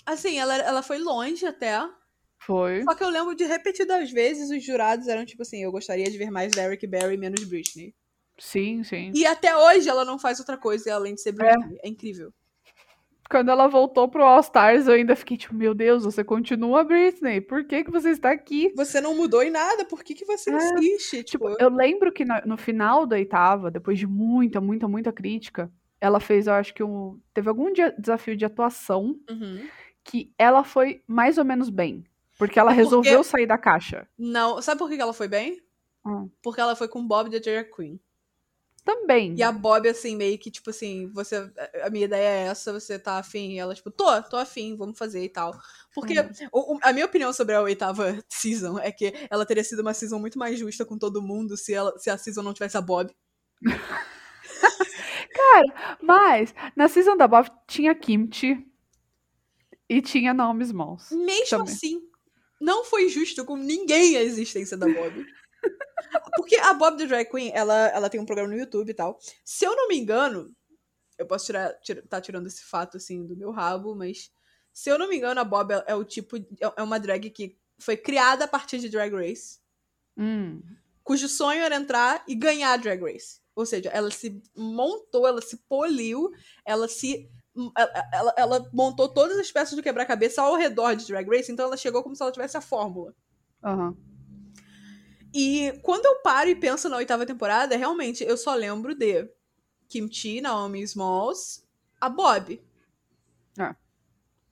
[0.07, 1.79] Assim, ela, ela foi longe até.
[2.41, 2.83] Foi.
[2.85, 6.17] Só que eu lembro de repetidas vezes os jurados eram tipo assim: eu gostaria de
[6.19, 7.95] ver mais Derek Barry menos Britney.
[8.39, 9.13] Sim, sim.
[9.15, 11.79] E até hoje ela não faz outra coisa além de ser Britney.
[11.83, 12.33] É, incrível.
[13.31, 17.41] Quando ela voltou pro All Stars, eu ainda fiquei tipo, meu Deus, você continua Britney.
[17.41, 18.73] Por que, que você está aqui?
[18.75, 21.23] Você não mudou em nada, por que, que você É, insiste?
[21.23, 25.13] Tipo, Tipo, eu lembro que na- no final da oitava, depois de muita, muita, muita
[25.13, 27.21] crítica, ela fez, eu acho que um.
[27.33, 29.65] Teve algum dia- desafio de atuação uhum.
[30.03, 32.03] que ela foi mais ou menos bem.
[32.41, 34.09] Porque ela É porque- resolveu sair da caixa.
[34.19, 35.63] Não, sabe por que ela foi bem?
[36.05, 36.29] Hum.
[36.43, 38.01] Porque ela foi com Bob da Drag Queen.
[38.83, 39.35] Também.
[39.37, 41.37] E a Bob, assim, meio que, tipo assim, você.
[41.85, 43.51] A minha ideia é essa, você tá afim?
[43.53, 45.53] E ela, tipo, tô, tô afim, vamos fazer e tal.
[45.95, 46.15] Porque
[46.51, 49.93] o- o- a minha opinião sobre a oitava season é que ela teria sido uma
[49.93, 52.81] season muito mais justa com todo mundo se, ela, se a season não tivesse a
[52.81, 53.15] Bob.
[55.33, 58.67] Cara, mas na season da Bob tinha Kimchi
[59.89, 61.11] e tinha Naomi Smalls.
[61.13, 61.75] Mesmo Também.
[61.75, 62.03] assim,
[62.61, 65.27] não foi justo com ninguém a existência da Bob.
[66.37, 69.19] Porque a Bob the Drag Queen, ela, ela tem um programa no YouTube e tal.
[69.45, 70.55] Se eu não me engano,
[71.19, 74.31] eu posso tirar, tira- tá tirando esse fato assim do meu rabo, mas
[74.73, 76.37] se eu não me engano, a Bob é, é o tipo.
[76.37, 79.59] É é uma drag que foi criada a partir de Drag Race,
[80.17, 80.61] Hum,
[81.03, 83.41] cujo sonho era entrar e ganhar Drag Race.
[83.55, 86.31] Ou seja, ela se montou, ela se poliu,
[86.65, 87.31] ela se.
[88.13, 91.77] Ela, ela- montou todas as peças do quebra-cabeça ao redor de Drag Race, então ela
[91.77, 93.15] chegou como se ela tivesse a fórmula.
[93.63, 93.97] aham.
[95.33, 99.29] E quando eu paro e penso na oitava temporada, realmente eu só lembro de
[99.89, 101.65] Kimchi, Naomi Smalls,
[102.01, 102.61] a Bob.
[103.57, 103.77] Ah.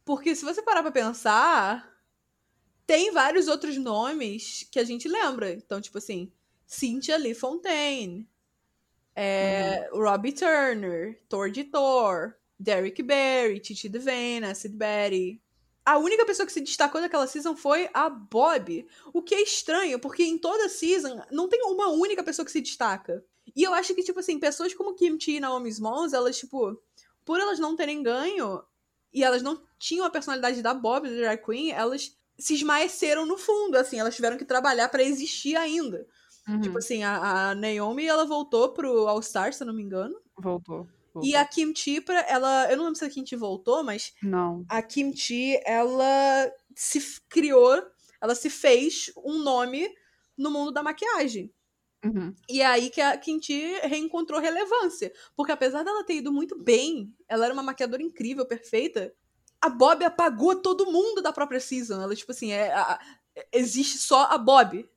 [0.05, 1.93] Porque se você parar pra pensar,
[2.87, 5.53] tem vários outros nomes que a gente lembra.
[5.53, 6.33] Então, tipo assim,
[6.65, 8.29] Cynthia Lee Fontaine,
[9.17, 15.41] é, Robbie Turner, Thor de Thor, Derek Barry, Titi DeVena, Sid Betty.
[15.85, 18.87] A única pessoa que se destacou daquela season foi a Bob.
[19.13, 22.61] O que é estranho, porque em toda season não tem uma única pessoa que se
[22.61, 23.25] destaca.
[23.57, 26.79] E eu acho que, tipo assim, pessoas como Kimchi e Naomi Smalls, elas, tipo,
[27.25, 28.63] por elas não terem ganho
[29.13, 33.39] e elas não tinham a personalidade da Bob, da Drag Queen, elas se esmaeceram no
[33.39, 36.07] fundo, assim, elas tiveram que trabalhar pra existir ainda.
[36.47, 39.83] Uhum, Tipo assim, a, a Naomi, ela voltou pro All Star, se eu não me
[39.83, 40.21] engano.
[40.37, 40.87] voltou.
[41.21, 41.31] Voltou.
[41.31, 44.65] E a Kimchi, pra, ela, eu não lembro se a Kimchi voltou, mas Não.
[44.69, 47.81] a Kimchi, ela se criou,
[48.21, 49.89] ela se fez um nome
[50.37, 51.53] no mundo da maquiagem.
[52.05, 52.33] Uhum.
[52.49, 55.13] E é aí que a Kimchi reencontrou relevância.
[55.37, 59.13] Porque apesar dela ter ido muito bem, ela era uma maquiadora incrível, perfeita,
[59.61, 62.01] a Bob apagou todo mundo da própria season.
[62.01, 63.01] Ela, tipo assim, é, a-
[63.53, 64.89] existe só a Bob.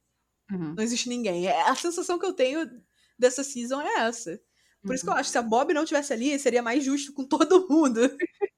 [0.52, 0.76] Uhum.
[0.76, 1.48] Não existe ninguém.
[1.48, 2.70] É, a sensação que eu tenho
[3.18, 4.40] dessa season é essa.
[4.84, 7.14] Por isso que eu acho que se a Bob não tivesse ali, seria mais justo
[7.14, 8.02] com todo mundo.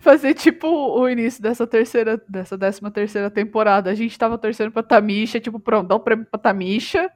[0.00, 3.90] Fazer tipo o início dessa terceira, dessa décima terceira temporada.
[3.90, 7.10] A gente tava torcendo pra Tamisha, tipo, pronto, dá o prêmio pra Tamisha,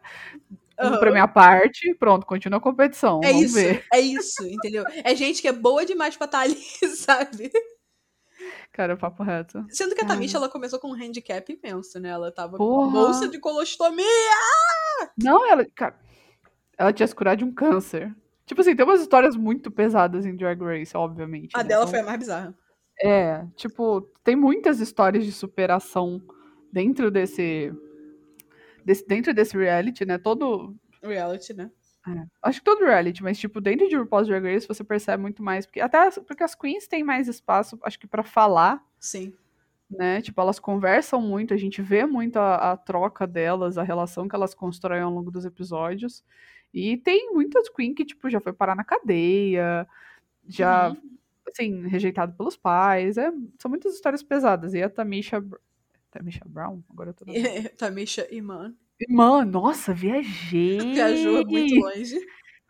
[0.78, 0.98] um Aham.
[0.98, 3.20] prêmio à parte, pronto, continua a competição.
[3.24, 3.84] É isso, ver.
[3.92, 4.84] é isso, entendeu?
[5.02, 6.60] É gente que é boa demais pra estar ali,
[6.96, 7.50] sabe?
[8.72, 9.64] Cara, papo reto.
[9.70, 10.08] Sendo que a Hum.
[10.08, 12.86] Tamisha, ela começou com um handicap imenso, né?Ela tava Porra.
[12.86, 14.04] com bolsa de colostomia.
[15.16, 15.98] Não, ela, cara,
[16.78, 18.14] ela tinha se curado de um câncer.
[18.44, 21.50] Tipo assim, tem umas histórias muito pesadas em Drag Race, obviamente.
[21.54, 21.68] A né?
[21.70, 22.54] dela São- foi a mais bizarra.
[23.02, 26.22] É, tipo, tem muitas histórias de superação
[26.72, 27.72] dentro desse,
[28.84, 30.18] desse dentro desse reality, né?
[30.18, 31.70] Todo, Reality, né?
[32.40, 35.66] acho que todo reality, mas tipo, dentro de RuPaul's Drag Race você percebe muito mais,
[35.66, 39.34] porque até as- porque as queens têm mais espaço, acho que pra falar, Sim.
[39.90, 40.20] né?
[40.22, 44.36] Tipo, elas conversam muito, a gente vê muito a, a troca delas, a relação que
[44.36, 46.24] elas constroem ao longo dos episódios.
[46.76, 49.88] E tem muitas queens que, tipo, já foi parar na cadeia,
[50.48, 51.18] já, Uhum.
[51.48, 53.16] assim, rejeitado pelos pais.
[53.18, 54.74] É, são muitas histórias pesadas.
[54.74, 55.44] E a Tamisha.
[56.10, 56.82] Tamisha Brown?
[56.90, 57.24] Agora eu tô.
[57.78, 58.74] Tamisha Iman.
[59.08, 60.78] Mano, nossa, viajei!
[60.94, 62.18] Viajou muito longe.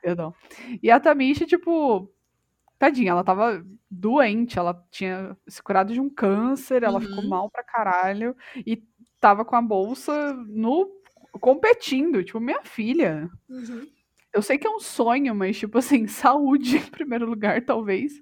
[0.03, 0.35] Perdão.
[0.83, 2.13] E a Tamisha, tipo,
[2.79, 7.07] tadinha, ela tava doente, ela tinha se curado de um câncer, ela Uhum.
[7.07, 8.83] ficou mal pra caralho e
[9.21, 10.91] tava com a bolsa no
[11.41, 13.31] competindo, tipo, minha filha.
[13.49, 13.87] Uhum.
[14.37, 18.13] Eu sei que é um sonho, mas tipo assim, saúde em primeiro lugar, talvez.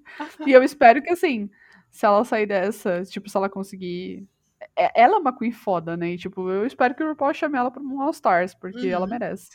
[0.47, 1.51] E eu espero que assim,
[1.91, 4.27] se ela sair dessa, tipo, se ela conseguir
[4.77, 6.11] é- ela é uma queen foda, né?
[6.13, 9.05] E, tipo, eu espero que o RuPaul chame ela pra um All Stars, porque ela
[9.05, 9.11] Uhum.
[9.11, 9.51] merece.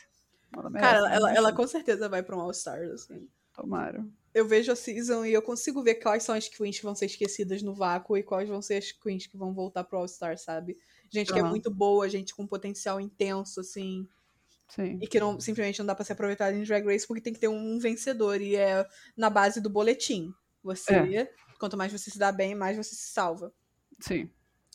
[0.56, 0.92] Ela merece.
[0.94, 3.26] Cara, ela, ela com certeza vai pra um All Stars, assim.
[3.54, 4.04] Tomara.
[4.32, 7.06] Eu vejo a season e eu consigo ver quais são as queens que vão ser
[7.06, 10.38] esquecidas no vácuo e quais vão ser as queens que vão voltar pro All Star,
[10.38, 10.76] sabe?
[11.10, 14.06] Gente que é muito boa, gente com potencial intenso, assim.
[14.70, 14.98] Sim.
[15.02, 17.40] E que não, simplesmente não dá pra ser aproveitada em Drag Race porque tem que
[17.40, 18.40] ter um vencedor.
[18.40, 20.32] E é na base do boletim.
[20.62, 21.28] Você,
[21.58, 23.52] quanto mais você se dá bem, mais você se salva.
[23.98, 24.30] Sim.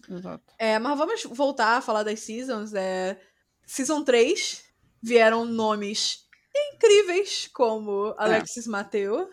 [0.09, 0.53] Exato.
[0.59, 2.73] É, mas vamos voltar a falar das seasons.
[2.73, 3.19] É,
[3.65, 4.63] season 3
[5.01, 6.25] vieram nomes
[6.73, 9.29] incríveis como Alexis Mateo.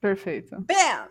[0.00, 0.56] Perfeito.
[0.62, 1.08] Bam!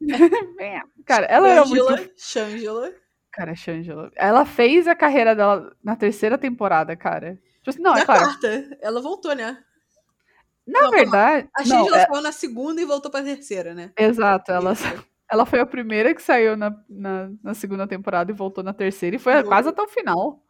[0.00, 0.82] Bam.
[1.04, 2.10] Cara, ela era muito.
[2.16, 2.92] Shangela.
[3.30, 4.10] Cara, Shangela.
[4.14, 7.38] Ela fez a carreira dela na terceira temporada, cara.
[7.62, 8.24] Tipo assim, não, na é claro.
[8.24, 8.76] quarta.
[8.80, 9.62] Ela voltou, né?
[10.66, 11.48] Na Não, verdade.
[11.56, 13.92] A não, Shangela é- saiu na segunda e voltou pra terceira, né?
[13.96, 14.72] Exato, ela,
[15.30, 19.16] ela foi a primeira que saiu na, na, na segunda temporada e voltou na terceira,
[19.16, 20.42] e foi quase até o final.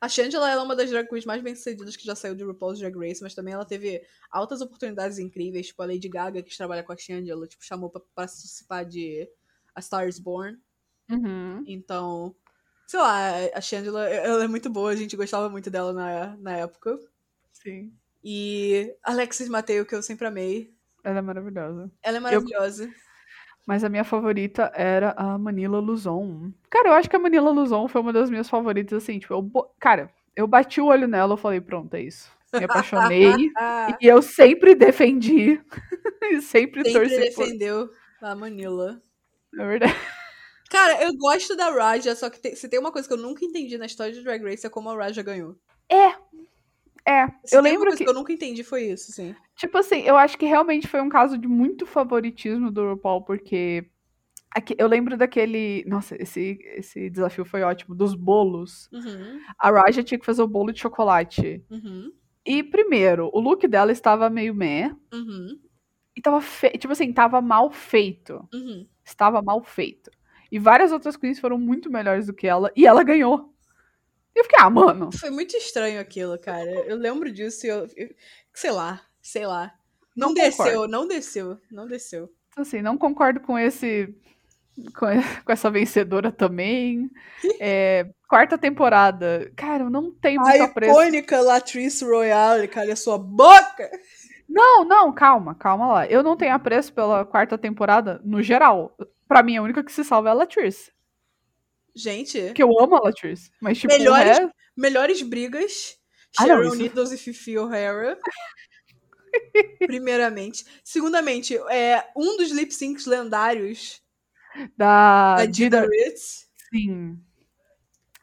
[0.00, 2.78] A Shangela ela é uma das drag queens mais bem-sucedidas que já saiu de RuPaul's
[2.78, 6.82] Drag Race, mas também ela teve altas oportunidades incríveis, tipo a Lady Gaga, que trabalha
[6.82, 9.28] com a Shangela, tipo, chamou pra pra participar de
[9.74, 10.56] A Star is Born.
[11.10, 11.62] Uhum.
[11.66, 12.34] Então,
[12.90, 16.56] sei lá, a Shangela, ela é muito boa, a gente gostava muito dela na, na
[16.56, 16.98] época.
[17.52, 17.92] Sim.
[18.24, 20.74] E Alexis Mateo, que eu sempre amei.
[21.04, 21.88] Ela é maravilhosa.
[22.02, 22.90] Ela é maravilhosa.
[23.64, 26.50] Mas a minha favorita era a Manila Luzon.
[26.68, 29.40] Cara, eu acho que a Manila Luzon foi uma das minhas favoritas, assim, tipo, eu,
[29.40, 32.28] bo- cara, eu bati o olho nela, eu falei, pronto, é isso.
[32.52, 33.52] Me apaixonei.
[34.02, 35.60] E eu sempre defendi.
[36.24, 37.44] e sempre, sempre torci por.
[37.44, 39.00] defendeu a Manila.
[39.56, 39.94] É verdade.
[40.70, 43.44] Cara, eu gosto da Raja, só que tem- se tem uma coisa que eu nunca
[43.44, 45.56] entendi na história de Drag Race é como a Raja ganhou.
[45.88, 46.14] É.
[47.06, 47.26] É.
[47.44, 49.34] Se eu lembro coisa que, que eu nunca entendi foi isso, sim.
[49.56, 53.90] tipo assim, eu acho que realmente foi um caso de muito favoritismo do RuPaul, porque
[54.54, 55.82] aqui- eu lembro daquele.
[55.88, 57.94] Nossa, esse, esse desafio foi ótimo.
[57.94, 58.88] Dos bolos.
[58.92, 61.64] Uhum, A Raja tinha que fazer o bolo de chocolate.
[61.70, 62.12] uhum,
[62.46, 64.94] E, primeiro, o look dela estava meio meh.
[65.12, 65.58] uhum,
[66.16, 66.40] E tava.
[66.78, 68.46] Tipo assim, tava mal feito.
[68.52, 68.86] uhum.
[69.04, 70.10] Estava mal feito.
[70.50, 72.70] E várias outras queens foram muito melhores do que ela.
[72.74, 73.52] E ela ganhou.
[74.34, 75.10] E eu fiquei, ah, mano.
[75.12, 76.70] Foi muito estranho aquilo, cara.
[76.86, 77.86] Eu lembro disso e eu,
[78.54, 79.72] sei lá, sei lá.
[80.16, 80.88] Não, Não desceu, concordo.
[80.88, 82.30] não desceu, não desceu.
[82.50, 84.14] Então, assim, não concordo com esse.
[84.96, 85.06] Com,
[85.52, 87.10] essa vencedora também.
[87.62, 89.50] É, quarta temporada.
[89.56, 90.92] Cara, eu não tenho muito A apreço.
[90.92, 93.90] icônica Latrice Royale, calha sua boca!
[94.48, 96.06] Não, não, calma, calma lá.
[96.06, 98.96] Eu não tenho apreço pela quarta temporada no geral.
[99.30, 100.90] Pra mim, a única que se salva é a Latrice.
[101.94, 103.48] Gente, Porque eu amo a Latrice.
[103.60, 105.96] Mas, tipo, Melhores- resto- melhores brigas.
[106.36, 108.18] Ah, não, Sharon isso- Needles e Fifi O'Hara.
[109.86, 110.64] Primeiramente.
[110.82, 114.02] Segundamente, é um dos lip syncs lendários
[114.76, 115.82] da da Dida.
[115.88, 116.48] Ritz.
[116.72, 117.16] Sim.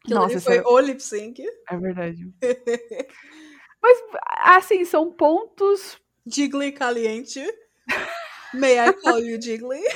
[0.05, 1.41] Que Nossa, foi é, o lip sync.
[1.69, 2.29] é verdade.
[3.81, 3.97] Mas,
[4.57, 5.97] assim, são pontos.
[6.25, 7.41] Jiggly caliente.
[8.53, 9.81] May I call you Jiggly?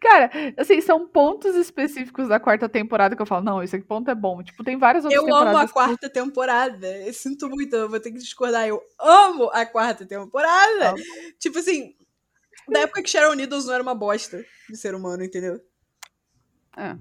[0.00, 4.14] Cara, assim, são pontos específicos da quarta temporada que eu falo, não, esse ponto é
[4.14, 4.42] bom.
[4.42, 5.62] Tipo, tem várias outras Eu amo temporadas.
[5.62, 6.86] a que- quarta temporada.
[7.06, 8.66] Eu sinto muito, eu vou ter que discordar.
[8.68, 10.94] Eu amo a quarta temporada.
[10.94, 10.94] Tá.
[11.38, 11.94] Tipo assim,
[12.68, 15.60] da época que Sharon Needles não era uma bosta de ser humano, entendeu?
[16.76, 16.96] É,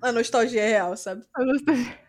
[0.00, 1.24] A nostalgia é real, sabe?
[1.38, 2.03] eu gostei.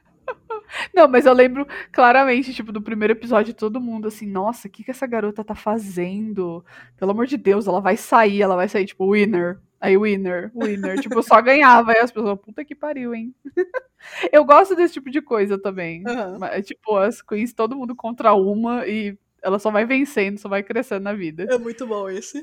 [0.93, 4.83] Não, mas eu lembro claramente, tipo, do primeiro episódio, todo mundo assim, nossa, o que,
[4.83, 6.63] que essa garota tá fazendo?
[6.97, 9.59] Pelo amor de Deus, ela vai sair, ela vai sair, tipo, winner.
[9.79, 10.99] Aí, winner, winner.
[10.99, 11.91] tipo, só ganhava.
[11.91, 13.35] Aí as pessoas, puta que pariu, hein?
[14.31, 16.03] eu gosto desse tipo de coisa também.
[16.07, 16.37] Aham.
[16.39, 20.63] Mas, tipo, as queens, todo mundo contra uma e ela só vai vencendo, só vai
[20.63, 21.45] crescendo na vida.
[21.49, 22.41] É muito bom esse.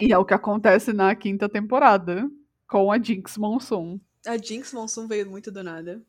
[0.00, 2.28] E é o que acontece na quinta temporada,
[2.66, 4.00] com a Jinx Monsoon.
[4.26, 6.02] A Jinx Monsoon veio muito do nada.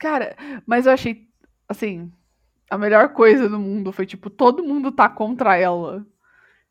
[0.00, 0.34] Cara,
[0.66, 1.28] mas eu achei,
[1.68, 2.10] assim,
[2.70, 6.06] a melhor coisa do mundo foi, tipo, todo mundo tá contra ela.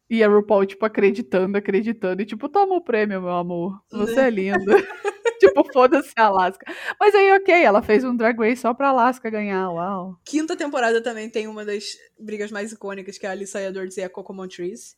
[0.09, 2.21] E a RuPaul, tipo, acreditando, acreditando.
[2.23, 3.79] E, tipo, toma o prêmio, meu amor.
[3.91, 4.57] Você é linda.
[5.39, 6.65] tipo, foda-se a Alaska.
[6.99, 10.19] Mas aí, ok, ela fez um Drag Race só pra Alaska ganhar, uau.
[10.25, 14.01] Quinta temporada também tem uma das brigas mais icônicas, que é a Alissa Edwards e
[14.03, 14.95] a Coco Montrese.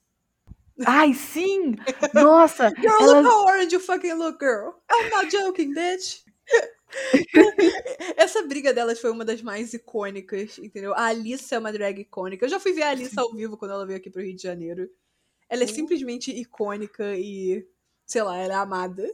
[0.86, 1.76] Ai, sim!
[2.14, 2.70] Nossa!
[2.80, 4.72] Girl, elas- look how orange you fucking look, girl.
[4.90, 6.22] I'm not joking, bitch.
[8.18, 10.94] Essa briga delas foi uma das mais icônicas, entendeu?
[10.94, 12.46] A Alissa é uma drag icônica.
[12.46, 14.42] Eu já fui ver a Alissa ao vivo quando ela veio aqui pro Rio de
[14.44, 14.90] Janeiro.
[15.50, 17.68] Ela é simplesmente icônica e,
[18.06, 19.06] sei lá, ela é amada.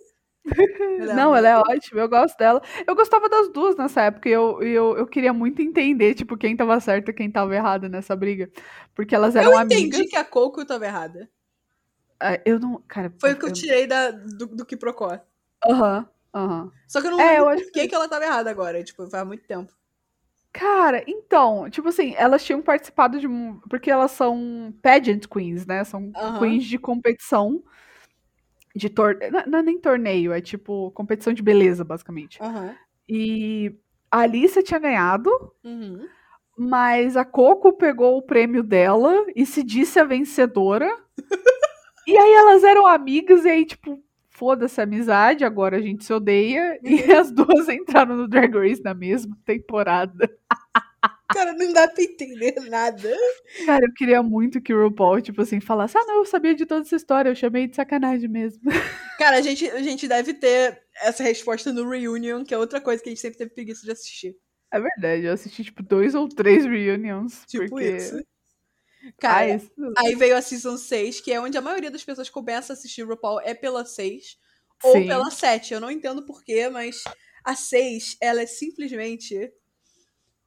[0.99, 1.37] Ela Não, amada.
[1.39, 2.61] ela é ótima, eu gosto dela.
[2.85, 6.55] Eu gostava das duas nessa época e eu, eu, eu queria muito entender, tipo, quem
[6.55, 8.49] tava certo e quem tava errado nessa briga.
[8.95, 9.81] Porque elas eram Eu amigas.
[9.83, 11.29] entendi que a Coco tava errada.
[12.19, 12.81] Ah, Eu não.
[12.87, 15.19] Cara, Foi o que eu tirei da, do, do que procó.
[15.65, 16.71] Aham, aham.
[16.87, 18.83] Só que eu não É, lembro eu por que, que ela tava errada agora.
[18.83, 19.73] Tipo, faz muito tempo.
[20.53, 23.27] Cara, então, tipo assim, elas tinham participado de.
[23.69, 25.83] Porque elas são pageant queens, né?
[25.83, 26.39] São Aham.
[26.39, 27.63] queens de competição.
[28.75, 29.17] De tor...
[29.31, 32.41] Não não é nem torneio, é tipo competição de beleza, basicamente.
[32.41, 32.77] Aham.
[33.09, 33.75] E
[34.11, 35.31] a Alicia tinha ganhado,
[35.63, 36.09] Uhum.
[36.57, 40.87] mas a Coco pegou o prêmio dela e se disse a vencedora.
[42.07, 44.01] e aí elas eram amigas, e aí, tipo,
[44.37, 46.79] foda-se a amizade, agora a gente se odeia.
[46.87, 50.29] E as duas entraram no Drag Race na mesma temporada.
[51.33, 53.13] Cara, não dá pra entender nada.
[53.65, 56.65] Cara, eu queria muito que o RuPaul, tipo assim, falasse: Ah, não, eu sabia de
[56.65, 58.61] toda essa história, eu chamei de sacanagem mesmo.
[59.19, 63.03] Cara, a gente, a gente deve ter essa resposta no Reunion, que é outra coisa
[63.03, 64.35] que a gente sempre teve preguiça de assistir.
[64.71, 67.43] É verdade, eu assisti, tipo, dois ou três reunions.
[67.45, 67.97] Tipo porque...
[67.97, 68.23] isso.
[69.19, 69.61] Cara,
[69.97, 72.75] Ah, aí veio a Season 6, que é onde a maioria das pessoas começa a
[72.75, 74.37] assistir RuPaul é pela 6
[74.83, 75.07] ou Sim.
[75.07, 75.73] pela 7.
[75.73, 77.03] Eu não entendo porquê, mas
[77.43, 79.51] a 6, ela é simplesmente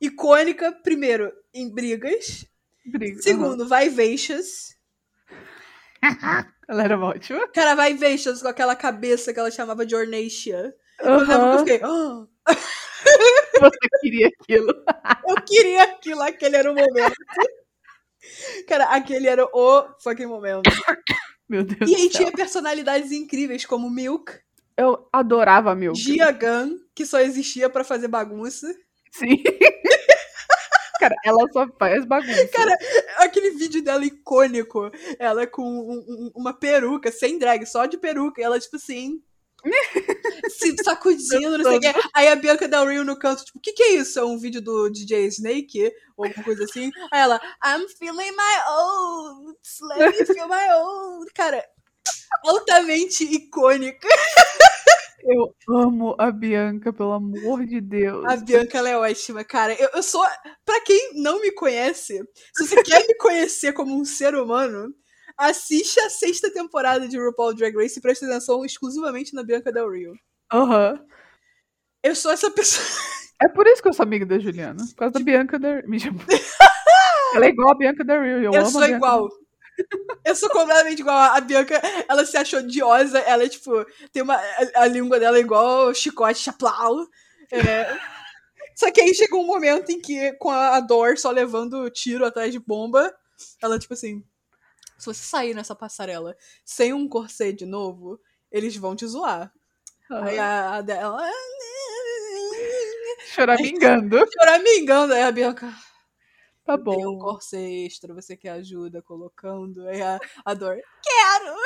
[0.01, 2.44] icônica, primeiro, em brigas.
[2.87, 3.20] briga.
[3.23, 4.77] Segundo, Vivacious.
[6.03, 6.46] Aham.
[6.70, 7.49] Ela era ótima.
[7.49, 10.73] Cara, Vivacious com aquela cabeça que ela chamava de Ornacia.
[11.01, 11.81] Eu lembro que eu fiquei...
[11.83, 12.27] "Ah!"
[13.61, 14.68] Você queria aquilo.
[15.29, 17.16] Eu queria aquilo, aquele era o momento.
[18.68, 20.62] Cara, aquele era o fucking momento.
[21.48, 24.33] Meu Deus E aí tinha personalidades incríveis como Milk,
[24.76, 25.98] Eu adorava Milk.
[25.98, 28.66] Gia Gunn, que só existia pra fazer bagunça.
[29.12, 29.42] Sim.
[31.00, 32.48] Cara, ela só faz bagunça.
[32.48, 32.76] Cara,
[33.16, 38.40] Aquele vídeo dela icônico, ela com um- um- uma peruca, sem drag, só de peruca,
[38.40, 39.20] e ela, tipo assim.
[40.49, 41.92] Se sacudindo, não sei o quê.
[42.14, 44.18] Aí a Bianca Del Rio no canto, tipo, o que, que é isso?
[44.18, 45.92] É um vídeo do DJ Snake?
[46.16, 46.90] Ou alguma coisa assim?
[47.12, 51.33] Aí ela, I'm feeling my oats, let me feel my oats.
[51.35, 51.64] Cara,
[52.44, 54.09] altamente icônica.
[55.23, 58.25] Eu amo a Bianca, pelo amor de Deus.
[58.27, 59.75] A Bianca, ela é ótima, cara.
[59.75, 60.25] Eu, eu sou.
[60.64, 62.18] Pra quem não me conhece,
[62.57, 64.94] se você quer me conhecer como um ser humano,
[65.40, 69.90] assiste a sexta temporada de RuPaul Drag Race e preste atenção exclusivamente na Bianca Del
[69.90, 70.12] Rio.
[70.53, 71.03] Aham.
[72.03, 72.87] Eu sou essa pessoa.
[73.42, 74.85] É por isso que eu sou amiga da Juliana.
[74.87, 76.20] Por causa da Bianca da Me chama.
[77.35, 78.42] Ela é igual a Bianca da Rio.
[78.42, 79.29] Eu, Eu, sou Bianca igual.
[80.24, 81.16] Eu sou completamente igual.
[81.16, 83.18] A Bianca, ela se achou odiosa.
[83.20, 83.85] Ela é tipo.
[84.12, 84.35] Tem uma.
[84.35, 87.07] A, a língua dela é igual chicote, chaplau.
[87.50, 87.96] É.
[88.76, 92.24] Só que aí chegou um momento em que, com a a Dor só levando tiro
[92.24, 93.14] atrás de bomba,
[93.62, 94.22] ela, tipo assim.
[95.00, 98.20] Se você sair nessa passarela sem um corset de novo,
[98.52, 99.52] eles vão te zoar.
[100.10, 100.24] Aham.
[100.24, 101.30] Aí a, a dela.
[103.34, 104.18] Choramingando.
[104.38, 105.14] Choramingando.
[105.14, 105.72] Aí a Bianca.
[106.64, 107.18] Tá Tem um bom.
[107.18, 109.88] corset extra, você quer ajuda colocando?
[109.88, 111.56] Aí a, a Dor, quero!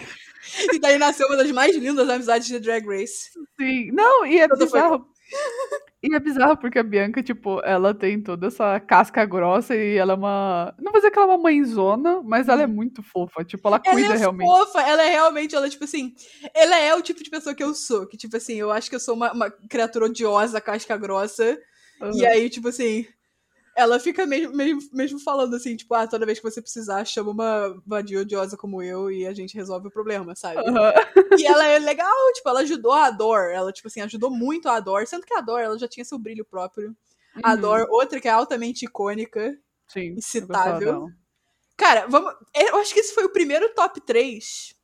[0.74, 3.30] e daí nasceu uma das mais lindas amizades de Drag Race.
[3.58, 3.90] Sim.
[3.90, 5.13] Não, e é foi bizarro.
[6.02, 10.12] E é bizarro porque a Bianca, tipo, ela tem toda essa casca grossa e ela
[10.12, 10.74] é uma.
[10.78, 13.42] Não vou dizer que ela é uma mãezona, mas ela é muito fofa.
[13.42, 14.46] Tipo, ela Ela cuida é realmente.
[14.46, 16.14] fofa, ela é realmente, ela, tipo assim,
[16.54, 18.06] ela é o tipo de pessoa que eu sou.
[18.06, 21.58] Que, tipo assim, eu acho que eu sou uma, uma criatura odiosa, casca grossa.
[22.12, 22.26] E Aham.
[22.26, 23.06] aí, tipo assim,
[23.76, 27.30] ela fica mesmo, mesmo, mesmo falando assim, tipo, ah, toda vez que você precisar, chama
[27.30, 30.58] uma vadia odiosa como eu e a gente resolve o problema, sabe?
[30.60, 30.92] Aham.
[31.38, 33.50] E ela é legal, tipo, ela ajudou a Dor.
[33.50, 35.06] Ela, tipo assim, ajudou muito a Dor.
[35.06, 36.94] Sendo que a Dor, ela já tinha seu brilho próprio.
[37.42, 37.60] A Uhum.
[37.60, 39.58] Dor, outra que é altamente icônica.
[39.88, 40.14] Sim.
[40.16, 41.08] Incitável.
[41.76, 42.32] Cara, vamos.
[42.54, 44.74] Eu acho que esse foi o primeiro top 3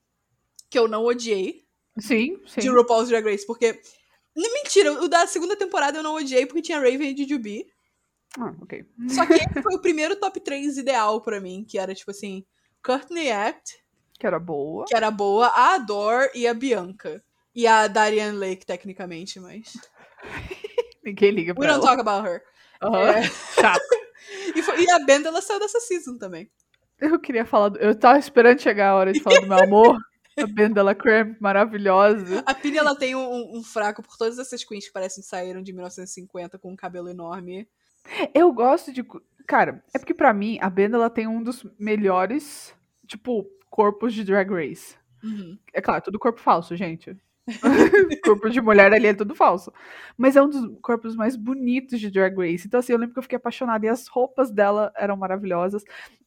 [0.68, 1.64] que eu não odiei
[1.98, 2.60] Sim, sim.
[2.60, 3.46] de RuPaul's Drag Race.
[3.46, 3.80] Porque.
[4.36, 7.66] Mentira, o da segunda temporada eu não odiei porque tinha Raven e Jujubee.
[8.38, 8.84] Ah, ok.
[9.08, 12.44] Só que esse foi o primeiro top 3 ideal pra mim, que era, tipo assim,
[12.84, 13.82] Courtney Act,
[14.18, 14.84] Que era boa.
[14.86, 17.22] que era boa, a Ador e a Bianca.
[17.54, 19.72] E a Darian Lake, tecnicamente, mas.
[21.04, 21.96] Ninguém liga We pra don't ela.
[21.96, 22.42] talk about her.
[22.82, 23.10] Aham.
[23.18, 23.22] É.
[23.60, 23.80] Chato.
[24.54, 26.48] E, foi- e a Benda, ela saiu dessa season também.
[27.00, 27.70] Eu queria falar.
[27.70, 29.98] do- Eu tava esperando chegar a hora de falar do meu amor.
[30.38, 32.42] A Bendela Cramp, maravilhosa.
[32.46, 35.62] A Pini, ela tem um, um fraco por todas essas queens que parecem que saíram
[35.62, 37.66] de 1950 com um cabelo enorme.
[38.34, 39.04] Eu gosto de.
[39.46, 42.74] Cara, é porque pra mim a Bendela tem um dos melhores,
[43.06, 44.96] tipo, corpos de Drag Race.
[45.22, 45.58] Uhum.
[45.72, 47.16] É claro, tudo corpo falso, gente.
[48.24, 49.72] corpo de mulher ali é tudo falso.
[50.16, 52.66] Mas é um dos corpos mais bonitos de Drag Race.
[52.66, 55.82] Então, assim, eu lembro que eu fiquei apaixonada e as roupas dela eram maravilhosas.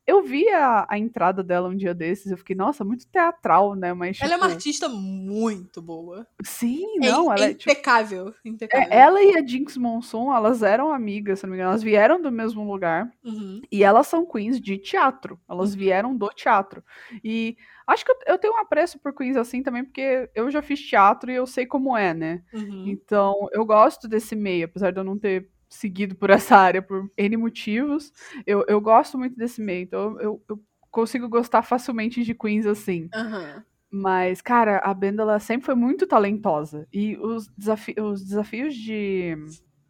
[0.05, 3.93] Eu vi a, a entrada dela um dia desses, eu fiquei, nossa, muito teatral, né?
[3.93, 4.19] Mas.
[4.21, 6.27] Ela é uma tipo, artista muito boa.
[6.43, 8.33] Sim, É não, ela é é, tipo, impecável.
[8.43, 8.87] impecável.
[8.91, 11.71] é, ela e a Jinx Monsoon, elas eram amigas, se não me engano.
[11.71, 13.09] Elas vieram do mesmo lugar.
[13.23, 13.61] Uhum.
[13.71, 15.39] E elas são queens de teatro.
[15.49, 16.83] Elas vieram do teatro.
[17.23, 17.55] E
[17.87, 20.81] acho que eu, eu tenho um apreço por queens assim também, porque eu já fiz
[20.81, 22.43] teatro e eu sei como é, né?
[22.53, 22.85] Uhum.
[22.87, 27.09] Então, eu gosto desse meio, apesar de eu não ter seguido por essa área por
[27.17, 28.11] N motivos.
[28.45, 29.83] Eu, eu gosto muito desse meio.
[29.83, 33.09] Então, eu, eu consigo gostar facilmente de queens assim.
[33.13, 33.63] Aham.
[33.95, 36.87] Mas, cara, a Benda ela sempre foi muito talentosa.
[36.91, 39.35] E os, desafi os desafios de,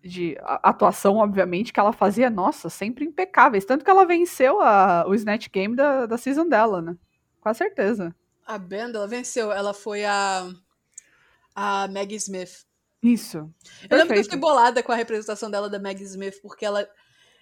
[0.04, 3.64] de atuação, obviamente, que ela fazia, nossa, sempre impecáveis.
[3.64, 6.98] Tanto que ela venceu a- o Snatch Game da, da season dela, né?
[7.40, 8.14] Com a certeza.
[8.46, 9.52] A Benda, ela venceu.
[9.54, 10.50] Ela foi a.
[11.56, 12.66] A Maggie Smith.
[13.04, 13.38] Isso.
[13.90, 16.88] Eu lembro que eu fiquei bolada com a representação dela da Maggie Smith, porque ela.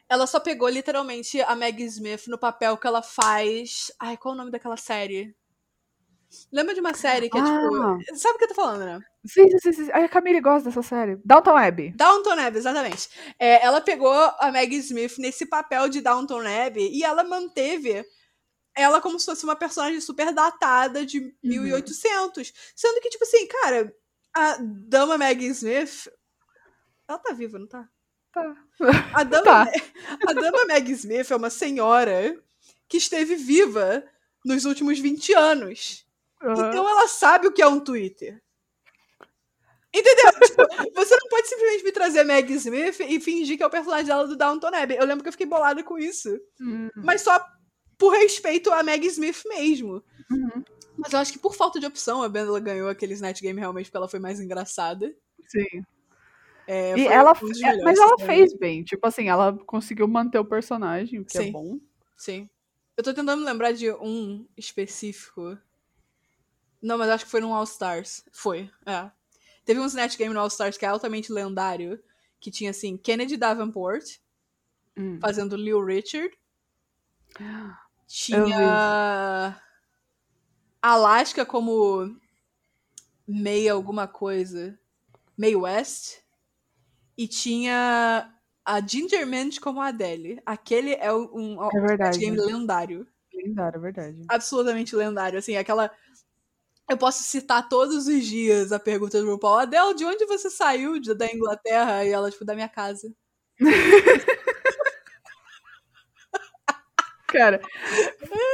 [0.09, 3.91] Ela só pegou literalmente a Maggie Smith no papel que ela faz.
[3.97, 5.34] Ai, qual é o nome daquela série?
[6.51, 7.45] Lembra de uma série que é Ah.
[7.45, 8.18] tipo.
[8.18, 8.99] Sabe o que eu tô falando, né?
[9.26, 11.18] Sim, sim, sim, a Camille gosta dessa série.
[11.24, 11.91] Downton Abbey.
[11.91, 13.09] Downton Abbey, exatamente.
[13.38, 18.03] É, ela pegou a Maggie Smith nesse papel de Downton Abbey e ela manteve
[18.76, 22.51] ela como se fosse uma personagem super datada de 1800.
[22.76, 23.93] Sendo que, tipo assim, cara,
[24.34, 26.07] a dama Maggie Smith.
[27.07, 27.88] Ela tá viva, não tá?
[28.32, 28.55] Tá.
[29.13, 29.71] A dama, Tá.
[30.27, 32.41] a dama Maggie Smith é uma senhora
[32.88, 34.03] que esteve viva
[34.45, 36.05] nos últimos 20 anos.
[36.41, 36.53] Aham.
[36.69, 38.41] Então ela sabe o que é um Twitter.
[39.93, 40.32] Entendeu?
[40.41, 43.69] Tipo, você não pode simplesmente me trazer a Maggie Smith e fingir que é o
[43.69, 44.97] personagem dela do Downton Abbey.
[44.97, 46.29] Eu lembro que eu fiquei bolada com isso.
[46.61, 47.45] Hum, Mas só
[47.97, 50.03] por respeito a Maggie Smith mesmo.
[50.32, 50.63] uhum,
[51.01, 53.85] Mas eu acho que por falta de opção, a Bendela ganhou aquele Snatch Game realmente
[53.87, 55.13] porque ela foi mais engraçada.
[55.47, 55.83] Sim.
[56.67, 58.83] É, E ela, um é, melhores, mas ela fez bem.
[58.83, 61.51] Tipo assim, ela conseguiu manter o personagem, o que é Sim.
[61.51, 61.79] bom.
[62.15, 62.49] Sim.
[62.95, 65.57] Eu tô tentando me lembrar de um específico.
[66.81, 68.23] Não, mas acho que foi no All Stars.
[68.31, 69.09] Foi, é.
[69.65, 72.01] Teve um Snatch Game no All Stars que é altamente lendário.
[72.39, 74.03] Que tinha, assim, Kennedy Davenport
[74.97, 75.19] Hum.
[75.21, 76.31] fazendo Lil Richard.
[78.07, 79.61] Tinha.
[80.82, 82.15] Alaska como
[83.27, 84.77] meia alguma coisa.
[85.38, 86.19] May West.
[87.17, 88.34] E tinha
[88.65, 90.41] a Ginger Minch como a Adele.
[90.45, 92.19] Aquele é um, um É verdade.
[92.19, 93.07] Game lendário.
[93.34, 94.25] Lendário, é verdade.
[94.27, 95.39] absolutamente lendário.
[95.39, 95.91] Assim, aquela.
[96.89, 99.59] Eu posso citar todos os dias a pergunta do RuPaul.
[99.59, 102.03] Adele, de onde você saiu da Inglaterra?
[102.03, 103.13] E ela, tipo, da minha casa.
[107.32, 107.61] Cara,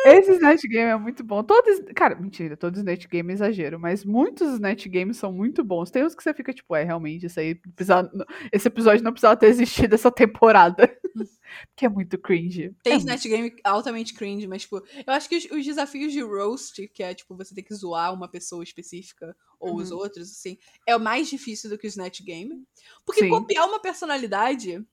[0.05, 1.43] esse Snatch Game é muito bom.
[1.43, 5.89] Todos, cara, mentira, todos Snatch Game é exagero, mas muitos Snatch Games são muito bons.
[5.91, 8.09] Tem uns que você fica tipo, é, realmente, isso aí precisava-
[8.51, 10.89] esse episódio não precisava ter existido essa temporada.
[11.73, 12.75] Porque é muito cringe.
[12.84, 16.21] Tem é Snatch Game altamente cringe, mas, tipo, eu acho que os, os desafios de
[16.21, 19.97] roast, que é, tipo, você ter que zoar uma pessoa específica ou os Uhum.
[19.97, 22.63] outros, assim, é o mais difícil do que o Snatch Game.
[23.05, 23.30] Porque Sim.
[23.30, 24.86] copiar uma personalidade.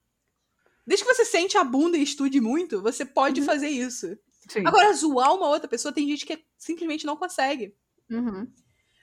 [0.87, 3.47] Desde que você sente a bunda e estude muito, você pode Uhum.
[3.47, 4.19] fazer isso.
[4.49, 4.67] Sim.
[4.67, 7.75] Agora, zoar uma outra pessoa, tem gente que simplesmente não consegue.
[8.11, 8.47] Uhum.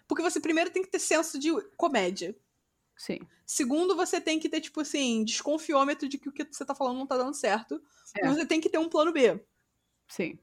[0.07, 2.37] Porque você primeiro tem que ter senso de comédia.
[2.95, 3.19] Sim.
[3.45, 6.97] Segundo, você tem que ter, tipo assim, desconfiômetro de que o que você tá falando
[6.99, 7.81] não tá dando certo.
[8.15, 8.25] É.
[8.25, 9.39] E você tem que ter um plano B.
[10.07, 10.37] Sim.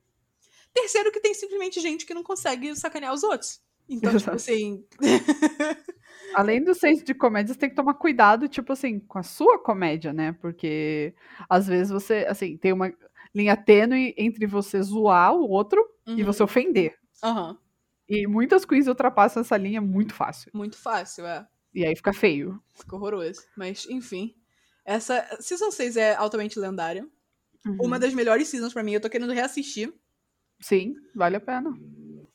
[0.75, 3.61] Terceiro, que tem simplesmente gente que não consegue sacanear os outros.
[3.89, 4.37] Então, tipo Exato.
[4.37, 4.85] assim.
[6.33, 9.59] Além do senso de comédia, você tem que tomar cuidado, tipo assim, com a sua
[9.63, 10.33] comédia, né?
[10.41, 11.15] Porque
[11.49, 12.93] às vezes você, assim, tem uma
[13.35, 15.85] linha tênue entre você zoar o outro
[16.17, 16.95] e uhum, você ofender.
[17.23, 17.59] aham,
[18.09, 20.53] E muitas queens ultrapassam essa linha muito fácil.
[20.53, 21.47] muito fácil, é.
[21.75, 22.63] E aí fica feio.
[22.75, 23.43] Fica horroroso.
[23.57, 24.35] Mas, enfim.
[24.85, 25.27] Essa.
[25.41, 27.07] Season 6 é altamente lendária.
[27.67, 27.77] Uhum.
[27.81, 28.93] Uma das melhores seasons pra mim.
[28.95, 29.93] Eu tô querendo reassistir.
[30.61, 31.71] Sim, vale a pena.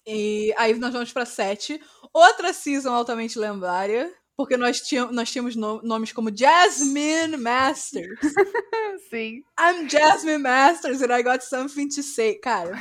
[0.05, 1.79] E aí nós vamos pra 7.
[2.13, 4.13] Outra season altamente lendária.
[4.35, 8.19] Porque nós, tínhamos, nós tínhamos no- nomes como Jasmine Masters.
[9.09, 9.43] Sim.
[9.59, 12.35] I'm Jasmine Masters and I got something to say.
[12.39, 12.71] Cara.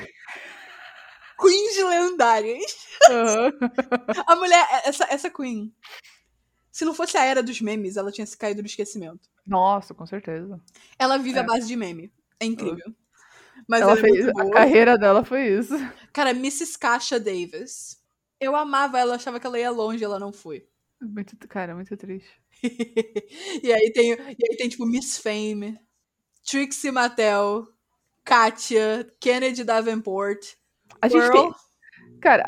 [1.39, 2.62] Queens lendárias.
[3.11, 3.53] Aham.
[4.27, 5.75] A mulher, essa, essa Queen.
[6.70, 9.29] Se não fosse a era dos memes, ela tinha se caído no esquecimento.
[9.47, 10.59] Nossa, com certeza.
[10.99, 11.41] Ela vive É.
[11.41, 12.11] à base de meme.
[12.41, 12.95] É incrível.
[13.69, 15.75] Mas ela ela, é fez, muito a carreira dela foi isso.
[16.13, 16.79] Cara, Mrs.
[16.79, 18.01] Kasha Davis.
[18.41, 20.67] Eu amava ela, achava que ela ia longe, ela não foi.
[21.01, 22.31] Muito, cara, muito triste.
[23.63, 24.17] e, aí tem, e
[24.51, 25.79] aí tem, tipo, Miss Fame,
[26.49, 27.67] Trixie Mattel,
[28.25, 30.55] Katia, Kennedy Davenport.
[31.01, 31.33] A gente Girl.
[31.33, 31.53] tem,
[32.21, 32.43] cara,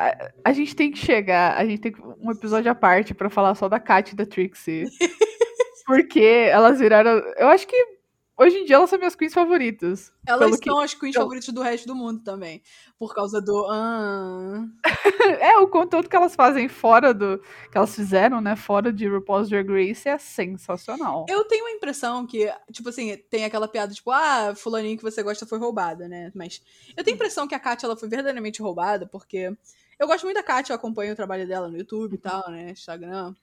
[0.45, 3.31] a, a gente tem que chegar, a gente tem que- um episódio à parte pra
[3.31, 4.85] falar só da Kat e da Trixie.
[5.87, 7.94] porque elas viraram, eu acho que
[8.37, 10.13] hoje em dia elas são minhas queens favoritas.
[10.27, 12.63] Elas Pelo que- são as queens favoritas do resto do mundo também.
[12.99, 13.67] Por causa do.
[13.71, 14.65] Ah,
[15.41, 17.39] É, o conteúdo que elas fazem fora do.
[17.71, 18.57] que elas fizeram, né?
[18.57, 21.27] Fora de RuPaul's Drag Race é sensacional.
[21.29, 25.23] Eu tenho a impressão que, tipo assim, tem aquela piada, tipo, ah, fulaninho que você
[25.23, 26.31] gosta foi roubada, né?
[26.35, 26.61] Mas
[26.97, 29.57] eu tenho a impressão que a Katia, ela foi verdadeiramente roubada, porque
[29.99, 32.71] eu gosto muito da Katia, eu acompanho o trabalho dela no YouTube e tal, né?
[32.71, 33.35] Instagram.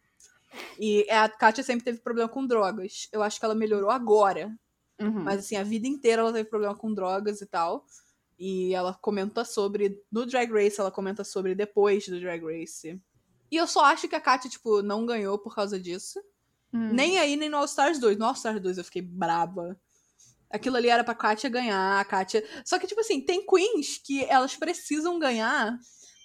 [0.79, 3.07] E a Katia sempre teve problema com drogas.
[3.11, 4.51] Eu acho que ela melhorou agora.
[5.01, 5.23] Uhum.
[5.23, 7.85] Mas, assim, a vida inteira ela teve problema com drogas e tal.
[8.37, 10.01] E ela comenta sobre.
[10.11, 12.99] No Drag Race, ela comenta sobre depois do Drag Race.
[13.51, 16.19] E eu só acho que a Katia, tipo, não ganhou por causa disso.
[16.73, 16.93] Hum.
[16.93, 18.17] Nem aí, nem no All Stars 2.
[18.17, 19.77] No All Stars 2 eu fiquei braba.
[20.49, 22.43] Aquilo ali era pra Katia ganhar, a Katia.
[22.65, 25.77] Só que, tipo assim, tem queens que elas precisam ganhar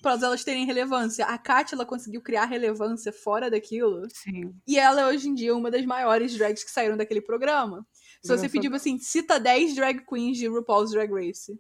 [0.03, 1.25] pra elas terem relevância.
[1.27, 4.07] A Katia, ela conseguiu criar relevância fora daquilo.
[4.13, 4.55] Sim.
[4.67, 7.87] E ela é hoje em dia uma das maiores drags que saíram daquele programa.
[8.23, 11.59] Se você pedir assim, cita 10 drag queens de RuPaul's Drag Race.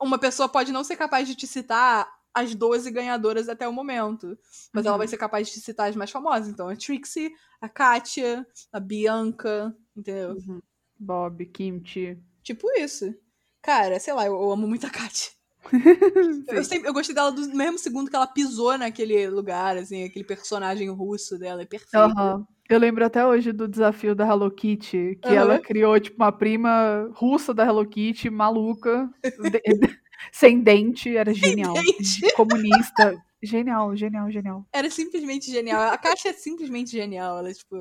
[0.00, 4.38] Uma pessoa pode não ser capaz de te citar as 12 ganhadoras até o momento.
[4.72, 4.98] Mas ela Uhum.
[4.98, 6.48] vai ser capaz de te citar as mais famosas.
[6.48, 10.32] Então, a Trixie, a Katia, a Bianca, entendeu?
[10.36, 10.60] Uhum.
[10.98, 12.18] Bob, Kimchi.
[12.42, 13.14] Tipo isso.
[13.60, 15.30] Cara, sei lá, eu, eu amo muito a Katia.
[16.48, 20.24] Eu, sempre, eu gostei dela do mesmo segundo que ela pisou naquele lugar, assim, aquele
[20.24, 21.96] personagem russo dela, é perfeito.
[21.96, 22.44] Aham.
[22.72, 25.34] Eu lembro até hoje do desafio da Hello Kitty, que Aham.
[25.36, 29.62] ela criou, tipo, uma prima russa da Hello Kitty, maluca, de-
[30.32, 31.74] sem dente, era genial.
[31.74, 32.20] dente.
[32.34, 33.14] Comunista.
[33.42, 34.66] Genial, genial, genial.
[34.72, 35.82] Era simplesmente genial.
[35.92, 37.38] A Caixa é simplesmente genial.
[37.40, 37.76] Ela, tipo,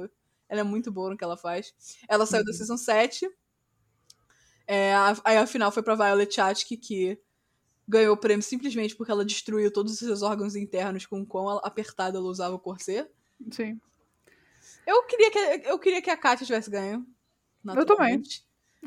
[0.50, 1.74] ela é muito boa no que ela faz.
[2.10, 2.58] Ela saiu da Uhum.
[2.58, 3.30] Season 7.
[4.68, 7.18] É, aí a final foi pra Violet Chachki, que
[7.88, 11.48] ganhou o prêmio simplesmente porque ela destruiu todos os seus órgãos internos com o quão
[11.64, 13.08] apertado ela usava o corset.
[13.52, 13.80] Sim.
[14.86, 17.06] Eu queria que, eu queria que a Katia tivesse ganho.
[17.66, 18.22] Eu também.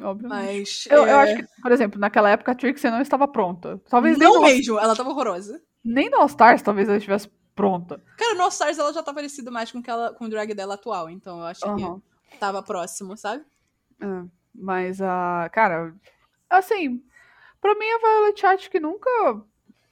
[0.02, 0.54] Obviamente.
[0.56, 0.86] Mas.
[0.90, 3.80] Eu, eu é, acho que, por exemplo, naquela época a Trixie não estava pronta.
[3.88, 5.62] Talvez nem Não no, mesmo, ela tava horrorosa.
[5.84, 8.02] nem no All Stars talvez ela estivesse pronta.
[8.16, 11.08] Cara, no All Stars ela já tá parecida mais com, com o drag dela atual,
[11.08, 12.02] então eu acho Aham.
[12.30, 13.44] que tava próximo, sabe?
[14.00, 14.24] É,
[14.54, 15.48] mas a.
[15.52, 15.94] cara,
[16.50, 17.02] assim,
[17.60, 19.08] pra mim a Violet Chat que nunca.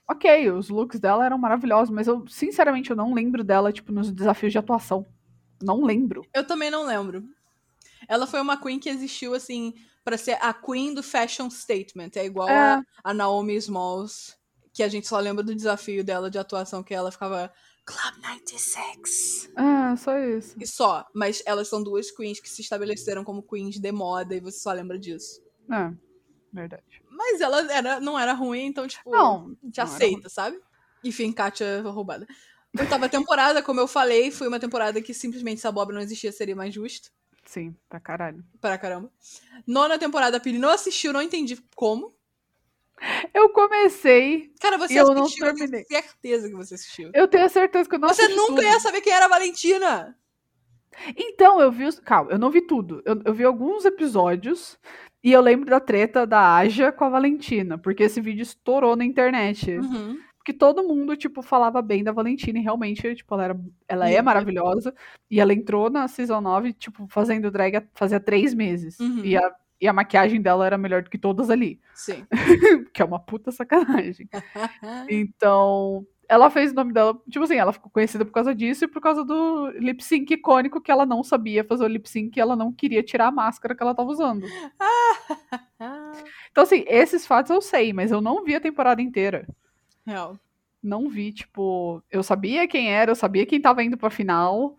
[0.08, 4.10] Ok, os looks dela eram maravilhosos, mas eu, sinceramente, eu não lembro dela, tipo, nos
[4.10, 5.06] desafios de atuação.
[5.62, 6.26] Não lembro.
[6.34, 7.24] Eu também não lembro.
[8.08, 12.10] Ela foi uma queen que existiu, assim, pra ser a queen do fashion statement.
[12.16, 12.56] É igual É.
[12.74, 14.36] a, a Naomi Smalls,
[14.72, 17.52] que a gente só lembra do desafio dela de atuação, que ela ficava
[17.84, 19.50] Club 96.
[19.56, 20.56] É, só isso.
[20.60, 21.04] E só.
[21.14, 24.72] Mas elas são duas queens que se estabeleceram como queens de moda e você só
[24.72, 25.40] lembra disso.
[25.70, 25.92] É,
[26.52, 27.02] verdade.
[27.10, 30.60] Mas ela era, não era ruim, então, tipo, Não, te não aceita, sabe?
[31.04, 32.26] Enfim, Kátia roubada.
[32.78, 36.32] Oitava temporada, como eu falei, foi uma temporada que simplesmente se a Bob não existia,
[36.32, 37.10] seria mais justo.
[37.44, 38.42] Sim, pra caralho.
[38.60, 39.10] Pra caramba.
[39.66, 42.14] Nona temporada, a Pili não assistiu, não entendi como.
[43.34, 44.52] Eu comecei.
[44.60, 45.84] Cara, você eu não assistiu, eu tenho terminei.
[45.86, 47.10] certeza que você assistiu.
[47.12, 48.62] Eu tenho certeza que eu não você nunca tudo.
[48.62, 50.16] ia saber quem era a Valentina!
[51.16, 51.98] Então, eu vi os.
[51.98, 53.02] Calma, eu não vi tudo.
[53.04, 54.78] Eu, eu vi alguns episódios
[55.24, 59.04] e eu lembro da treta da Aja com a Valentina, porque esse vídeo estourou na
[59.04, 59.78] internet.
[59.78, 60.18] Uhum.
[60.42, 64.10] Porque todo mundo, tipo, falava bem da Valentina e realmente, tipo, ela, era, ela é
[64.10, 64.22] Linda.
[64.24, 64.92] maravilhosa.
[65.30, 68.98] E ela entrou na Season 9, tipo, fazendo drag fazia três meses.
[68.98, 69.24] Uhum.
[69.24, 71.80] E, a, e a maquiagem dela era melhor do que todas ali.
[71.94, 72.26] Sim.
[72.92, 74.28] que é uma puta sacanagem.
[75.08, 78.88] Então, ela fez o nome dela, tipo assim, ela ficou conhecida por causa disso e
[78.88, 82.40] por causa do lip sync icônico que ela não sabia fazer o lip sync e
[82.40, 84.44] ela não queria tirar a máscara que ela tava usando.
[86.52, 89.48] Então, assim, esses fatos eu sei, mas eu não vi a temporada inteira.
[90.06, 90.38] Real.
[90.82, 94.76] Não vi, tipo, eu sabia quem era, eu sabia quem tava indo pra final.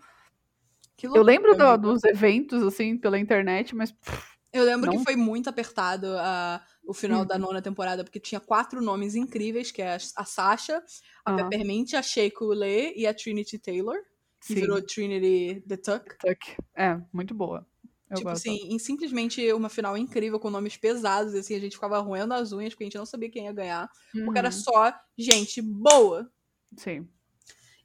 [0.97, 4.99] Que Eu loucura, lembro do- dos eventos, assim, pela internet, mas pff, Eu lembro Não?
[4.99, 7.26] que foi muito apertado a- o final Uhum.
[7.26, 10.78] da nona temporada, porque tinha quatro nomes incríveis, que é a, a Sasha,
[11.26, 11.36] a Ah.
[11.38, 13.97] Peppermint, a Shea Coulee e a Trinity Taylor,
[14.39, 16.17] que sim, virou Trinity The Tuck.
[16.19, 16.55] Tuck.
[16.76, 17.65] É, muito boa.
[18.14, 18.47] Eu tipo gosto.
[18.49, 22.51] assim, em simplesmente uma final incrível, com nomes pesados, assim, a gente ficava roendo as
[22.51, 23.89] unhas, porque a gente não sabia quem ia ganhar,
[24.26, 26.32] porque era Uhum, só gente boa.
[26.78, 27.07] Sim.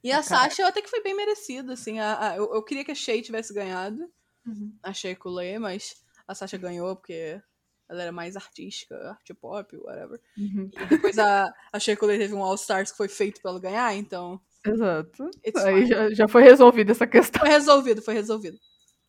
[0.03, 0.49] E a caralho.
[0.51, 3.21] Sasha até que foi bem merecida, assim, a- a- eu, eu queria que a Shea
[3.21, 4.09] tivesse ganhado,
[4.45, 4.73] Uhum.
[4.81, 5.95] a Shea Coulee, mas
[6.27, 7.41] a Sasha ganhou porque
[7.89, 10.21] ela era mais artística, art pop, whatever.
[10.37, 10.69] Uhum.
[10.73, 13.59] E depois a, a Shea Coulee teve um All Stars que foi feito pra ela
[13.59, 15.29] ganhar, então Exato.
[15.65, 17.39] Aí já, já foi resolvida essa questão.
[17.41, 18.57] foi resolvido, foi resolvido.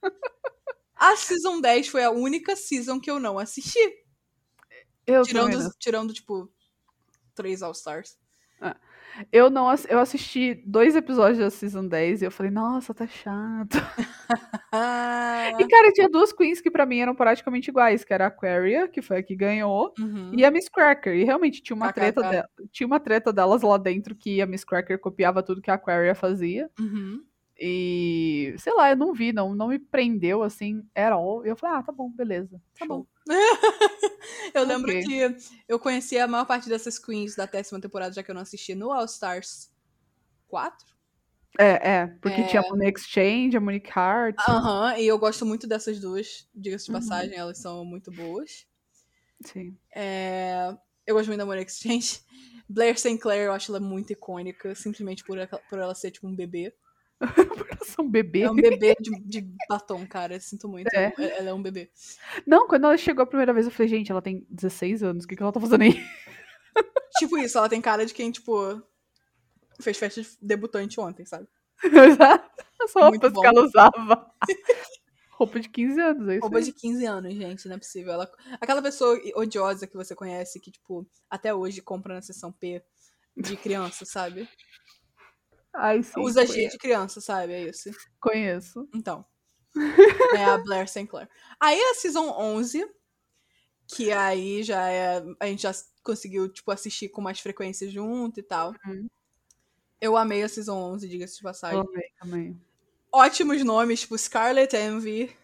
[1.00, 3.78] A Season 10 foi a única season que eu não assisti.
[5.06, 5.70] Eu, Tirando, não.
[5.78, 6.52] tirando tipo,
[7.34, 8.18] três All Stars.
[9.32, 13.78] eu não eu assisti dois episódios da Season 10 e eu falei, nossa, tá chato.
[14.70, 18.28] Ah, E, cara, tinha duas queens que pra mim eram praticamente iguais, que era a
[18.28, 20.32] Aquaria, que foi a que ganhou, uhum.
[20.36, 21.14] e a Miss Cracker.
[21.14, 21.94] E realmente tinha uma KKK.
[21.94, 25.70] treta dela, tinha uma treta delas lá dentro que a Miss Cracker copiava tudo que
[25.70, 26.70] a Aquaria fazia.
[26.78, 27.24] Uhum.
[27.60, 31.44] E, sei lá, eu não vi, não, não me prendeu assim, era all.
[31.44, 32.60] E eu falei, ah, tá bom, beleza.
[32.78, 32.96] Tá show.
[33.00, 33.06] bom.
[34.54, 35.02] eu lembro Ok.
[35.04, 35.36] que
[35.68, 38.74] eu conheci a maior parte dessas queens da décima temporada, já que eu não assisti
[38.74, 39.70] no All Stars
[40.48, 40.86] 4.
[41.58, 42.44] É, é, porque É.
[42.44, 44.36] tinha a Monique Exchange, a Monique Hart.
[44.48, 46.98] Aham, e eu gosto muito dessas duas, diga-se de Uhum.
[46.98, 48.66] passagem, elas são muito boas.
[49.44, 49.76] Sim.
[49.94, 52.20] É, Eu gosto muito da Money Exchange.
[52.68, 55.36] Blair Sinclair, eu acho ela muito icônica, simplesmente por,
[55.68, 56.72] por ela ser tipo um bebê.
[57.84, 58.42] São bebê.
[58.42, 60.34] É um bebê de, de batom, cara.
[60.34, 60.88] eu Sinto muito.
[60.94, 61.12] É.
[61.18, 61.90] Ela é um bebê.
[62.46, 65.28] Não, quando ela chegou a primeira vez, eu falei, gente, ela tem 16 anos, o
[65.28, 65.94] que, que ela tá fazendo aí?
[67.18, 68.80] Tipo isso, ela tem cara de quem, tipo,
[69.80, 71.46] fez festa de debutante ontem, sabe?
[72.82, 74.32] As roupas que ela usava.
[75.32, 76.64] Roupa de 15 anos, é isso Roupa aí.
[76.64, 78.12] de 15 anos, gente, não é possível.
[78.12, 78.30] Ela...
[78.60, 82.82] Aquela pessoa odiosa que você conhece, que, tipo, até hoje compra na seção P
[83.34, 84.46] de criança, sabe?
[85.74, 86.72] Ai, sim, Usa G conheço.
[86.72, 87.52] de criança, sabe?
[87.52, 87.90] É isso.
[88.20, 88.88] conheço.
[88.94, 89.24] Então.
[90.40, 91.28] É a Blair Sinclair.
[91.60, 92.84] Aí a Season 11,
[93.86, 95.22] que aí já é.
[95.38, 98.74] A gente já conseguiu, tipo, assistir com mais frequência junto e tal.
[98.86, 99.08] Uhum.
[100.00, 101.78] Eu amei a Season 11, diga-se de passagem.
[101.78, 102.60] Eu amei também.
[103.12, 105.36] Ótimos nomes, tipo Scarlet Envy,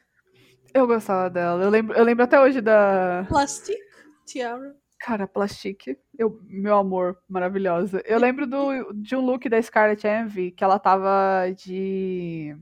[0.72, 1.62] Eu gostava dela.
[1.62, 3.24] Eu lembro, eu lembro até hoje da.
[3.28, 3.78] Plastic
[4.24, 4.76] Tiara.
[4.98, 8.02] Cara, Plastique, eu, meu amor, maravilhosa.
[8.06, 12.56] Eu lembro do, de um look da Scarlett Envy que ela tava de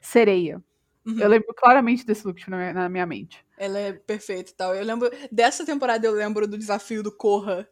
[0.00, 0.62] sereia.
[1.04, 1.18] Uhum.
[1.18, 3.44] Eu lembro claramente desse look na minha, na minha mente.
[3.58, 4.74] Ela é perfeita e tal.
[4.74, 5.10] Eu lembro.
[5.30, 7.68] Dessa temporada eu lembro do desafio do Corra.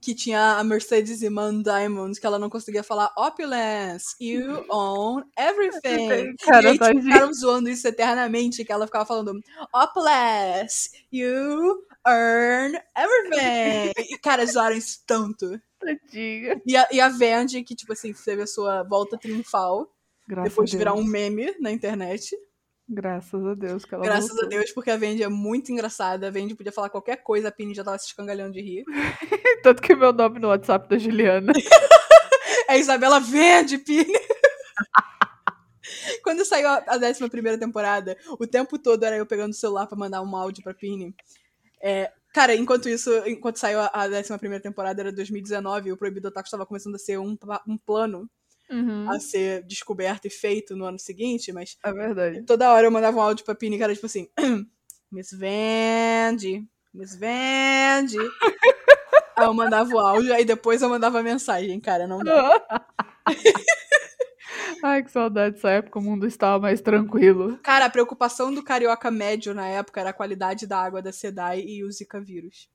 [0.00, 6.36] Que tinha a Mercedes Iman Diamond, que ela não conseguia falar opulence, you own everything.
[6.40, 7.02] Cara, e aí, tipo, tadinha.
[7.02, 9.40] ficaram zoando isso eternamente, que ela ficava falando
[9.74, 13.92] opulence, you earn everything.
[13.98, 15.60] E, cara, zoaram isso tanto.
[15.80, 16.62] Tadinha.
[16.64, 19.92] E a, e a Vandy, que, tipo assim, teve a sua volta triunfal,
[20.28, 22.36] Graças depois de virar um meme na internet.
[22.88, 24.46] Graças a Deus que ela Graças voltou.
[24.46, 26.28] a Deus, porque a Vendi é muito engraçada.
[26.28, 28.84] A Vendi podia falar qualquer coisa, a Pini já tava se escangalhando de rir.
[29.62, 31.52] Tanto que meu nome no WhatsApp da Juliana.
[32.70, 34.12] É Isabela Vendi, Pini.
[36.22, 39.86] Quando saiu a a 11 primeira temporada, o tempo todo era eu pegando o celular
[39.86, 41.14] pra mandar um áudio pra Pini.
[41.80, 45.96] É, cara, enquanto isso, enquanto saiu a a 11 primeira temporada, era 2019, e o
[45.96, 48.28] Proibido Otaku estava começando a ser um, um plano
[48.70, 52.42] Uhum, a ser descoberto e feito no ano seguinte, mas é verdade.
[52.44, 54.28] toda hora eu mandava um áudio pra Pini, que era tipo assim:
[55.10, 58.18] Miss Vandy, Miss Vandy.
[59.36, 62.60] aí eu mandava o áudio, aí depois eu mandava a mensagem, cara, não dá.
[64.82, 67.58] Ai, que saudade dessa época, o mundo estava mais tranquilo.
[67.62, 71.60] Cara, a preocupação do carioca médio na época era a qualidade da água da SEDAI
[71.66, 72.68] e o Zika vírus.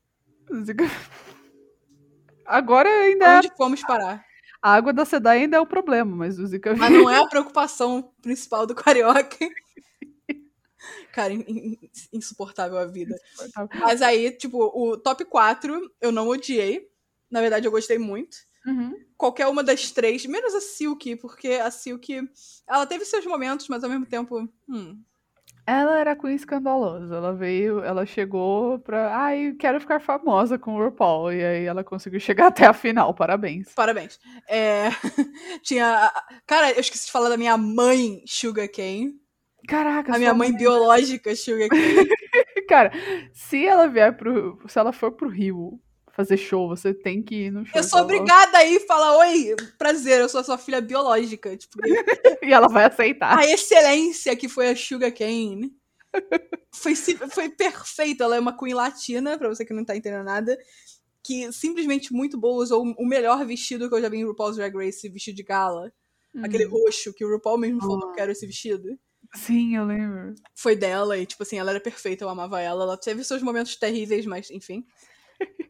[0.65, 0.83] Zika-
[2.45, 4.25] Agora ainda é- Onde fomos parar?
[4.63, 7.27] A água da Sedai ainda é o problema, mas o Zika Mas não é a
[7.27, 9.37] preocupação principal do carioca.
[11.11, 11.77] Cara, in- in-
[12.13, 13.15] insuportável a vida.
[13.73, 16.89] Mas aí, tipo, o top 4 eu não odiei.
[17.29, 18.37] Na verdade, eu gostei muito.
[18.65, 18.97] Uhum.
[19.17, 22.29] Qualquer uma das três, menos a Silk, porque a Silk,
[22.65, 25.01] ela teve seus momentos, mas ao mesmo tempo, hum,
[25.65, 27.15] Ela era Queen escandalosa.
[27.15, 29.15] Ela veio, ela chegou pra.
[29.17, 31.31] Ai, quero ficar famosa com o RuPaul.
[31.31, 33.13] E aí ela conseguiu chegar até a final.
[33.13, 33.73] Parabéns.
[33.73, 34.19] parabéns.
[34.49, 34.89] É,
[35.63, 36.11] tinha.
[36.45, 39.13] Cara, eu esqueci de falar da minha mãe, Sugar Cane.
[39.67, 42.09] Caraca, A minha sua mãe biológica, Sugar Cane.
[42.67, 42.91] Cara,
[43.31, 44.59] se ela vier pro.
[44.67, 45.79] Se ela for pro Rio
[46.13, 47.73] fazer show, você tem que ir no show.
[47.75, 51.57] Eu sou obrigada a ir e falar: Oi, prazer, eu sou a sua filha biológica.
[51.57, 51.77] Tipo,
[52.41, 53.37] E ela vai aceitar.
[53.37, 55.73] a excelência que foi a Sugar Cane
[56.73, 58.23] foi, foi perfeita.
[58.23, 60.57] Ela é uma queen latina, pra você que não tá entendendo nada,
[61.23, 64.75] que simplesmente muito boa, usou o melhor vestido que eu já vi em RuPaul's Drag
[64.75, 65.91] Race, vestido de gala.
[66.43, 66.71] Aquele Uhum.
[66.71, 68.97] roxo que o RuPaul mesmo falou, eu quero esse vestido.
[69.35, 70.33] Sim, eu lembro.
[70.55, 72.83] Foi dela e, tipo assim, ela era perfeita, eu amava ela.
[72.83, 74.83] Ela teve seus momentos terríveis, mas enfim.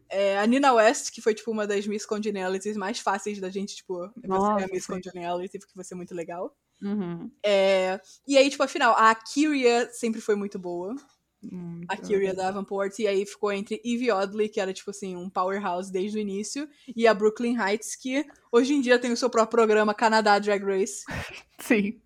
[0.09, 3.75] É, a Nina West, que foi, tipo, uma das Miss Congenialities mais fáceis da gente,
[3.75, 4.85] tipo, você é Nossa, a Miss.
[4.85, 6.55] Congeniality, porque vai ser muito legal.
[6.81, 7.31] Uhum.
[7.43, 10.95] É, e aí, tipo, afinal, a Kyria sempre foi muito boa.
[11.41, 11.91] Muito.
[11.91, 15.91] A Kyria Davenport, e aí ficou entre Evie Oddly, que era, tipo assim, um powerhouse
[15.91, 19.57] desde o início, e a Brooklyn Heights, que hoje em dia tem o seu próprio
[19.57, 21.03] programa Canadá Drag Race.
[21.59, 21.99] Sim.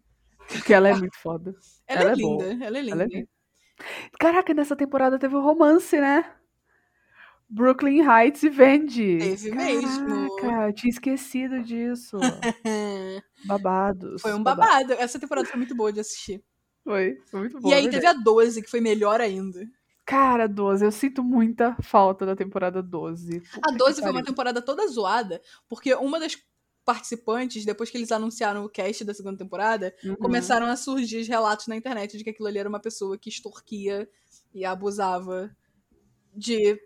[0.48, 1.54] Porque ela é muito foda.
[1.86, 2.44] Ela, Ela é é boa.
[2.46, 2.96] linda, ela é linda.
[2.96, 3.30] Ela é linda.
[4.20, 6.37] Caraca, nessa temporada teve um romance, né?
[7.50, 9.18] Brooklyn Heights e Vendi.
[9.20, 10.36] Teve mesmo.
[10.38, 12.18] Caraca, eu tinha esquecido disso.
[13.46, 14.22] Babados.
[14.22, 14.88] Foi um babados.
[14.88, 14.94] babado.
[15.02, 16.44] Essa temporada foi muito boa de assistir.
[16.84, 17.70] Foi, foi muito bom.
[17.70, 18.04] e aí verdade.
[18.04, 19.66] teve a 12, que foi melhor ainda.
[20.06, 23.38] Cara, 12, eu sinto muita falta da temporada 12.
[23.38, 26.38] A Puta que 12 foi uma temporada toda zoada, porque uma das
[26.86, 30.16] participantes, depois que eles anunciaram o cast da segunda temporada, Uhum.
[30.16, 34.08] começaram a surgir relatos na internet de que aquilo ali era uma pessoa que extorquia
[34.54, 35.54] e abusava
[36.34, 36.80] de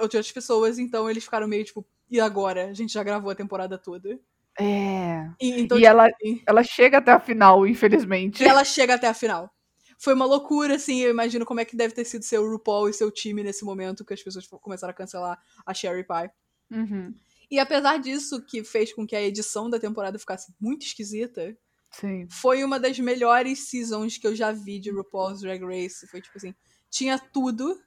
[0.00, 2.66] outras pessoas, então eles ficaram meio tipo, e agora?
[2.66, 4.18] A gente já gravou a temporada toda.
[4.58, 5.30] É.
[5.40, 8.42] E, então, e tipo, ela, assim, ela chega até a final, infelizmente.
[8.42, 9.50] e ela chega até a final.
[9.98, 12.94] Foi uma loucura, assim, eu imagino como é que deve ter sido seu RuPaul e
[12.94, 16.30] seu time nesse momento que as pessoas começaram a cancelar a Sherry Pie.
[16.70, 17.14] Uhum.
[17.50, 21.56] E apesar disso, que fez com que a edição da temporada ficasse muito esquisita,
[21.90, 22.28] Sim.
[22.30, 26.06] foi uma das melhores seasons que eu já vi de RuPaul's Drag Race.
[26.06, 26.54] Foi tipo assim,
[26.90, 27.80] tinha tudo.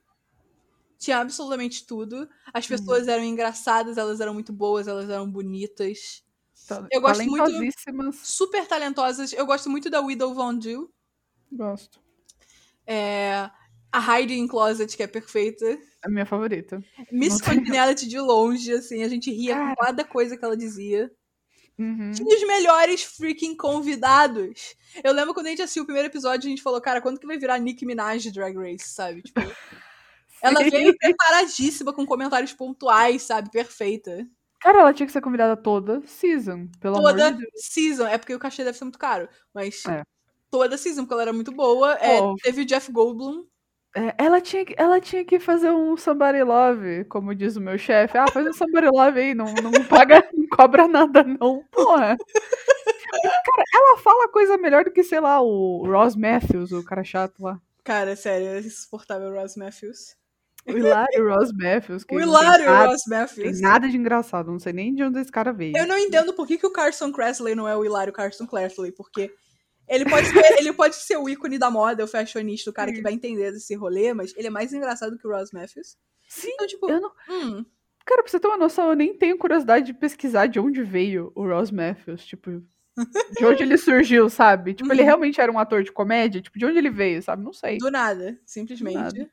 [1.01, 2.29] Tinha absolutamente tudo.
[2.53, 6.23] As pessoas eram engraçadas, elas eram muito boas, elas eram bonitas.
[6.67, 8.13] Ta- Eu gosto muito-.
[8.23, 9.33] Super talentosas.
[9.33, 10.93] Eu gosto muito da Widow Von Du.
[11.51, 11.99] Gosto.
[12.85, 13.49] É,
[13.91, 15.65] a Heidi in Closet, que é perfeita.
[15.65, 16.83] É a minha favorita.
[17.11, 19.75] Miss Não Congeniality de longe, assim, a gente ria Cara.
[19.75, 21.11] com cada coisa que ela dizia.
[21.79, 22.11] Uhum.
[22.11, 24.75] Tinha os melhores freaking convidados.
[25.03, 27.25] Eu lembro quando a gente assistiu o primeiro episódio, a gente falou, cara, quando que
[27.25, 29.23] vai virar Nicki Minaj de Drag Race, sabe?
[29.23, 29.39] Tipo,
[30.41, 33.49] ela veio preparadíssima com comentários pontuais, sabe?
[33.51, 34.25] Perfeita.
[34.59, 37.51] Cara, ela tinha que ser convidada toda season, pelo toda amor de Deus.
[37.55, 38.05] season.
[38.07, 40.03] É porque o cachê deve ser muito caro, mas É.
[40.51, 41.93] toda season, porque ela era muito boa.
[41.95, 43.45] É, teve o Jeff Goldblum.
[43.95, 47.77] É, ela, tinha, que- ela tinha que fazer um somebody love, como diz o meu
[47.77, 48.17] chefe.
[48.17, 51.63] Ah, faz um somebody love aí, não, não paga, não cobra nada, não.
[51.71, 52.15] Porra.
[53.21, 57.41] Cara, ela fala coisa melhor do que, sei lá, o Ross Matthews, o cara chato
[57.41, 57.59] lá.
[57.83, 60.15] Cara, sério, é insuportável Ross Matthews.
[60.67, 62.03] O hilário Ross Matthews.
[62.03, 63.61] Que O tem hilário nada, Ross tem Matthews.
[63.61, 65.75] nada de engraçado, não sei nem de onde esse cara veio.
[65.75, 68.91] Eu não entendo por que, que o Carson Kressley não é o hilário Carson Kressley,
[68.91, 69.31] porque
[69.87, 73.01] ele pode, ser, ele pode ser o ícone da moda, o fashionista, o cara que
[73.01, 75.97] vai entender desse rolê, mas ele é mais engraçado que o Ross Matthews.
[76.29, 77.11] Sim, Então, tipo, eu não...
[77.29, 77.65] hum,
[78.05, 81.31] Cara, pra você ter uma noção, eu nem tenho curiosidade de pesquisar de onde veio
[81.35, 82.63] o Ross Matthews, tipo...
[83.39, 84.73] De onde ele surgiu, sabe?
[84.73, 85.05] Tipo, ele Uhum.
[85.05, 86.41] realmente era um ator de comédia?
[86.41, 87.41] Tipo, de onde ele veio, sabe?
[87.43, 87.77] Não sei.
[87.77, 88.95] do nada, simplesmente.
[88.95, 89.31] nada.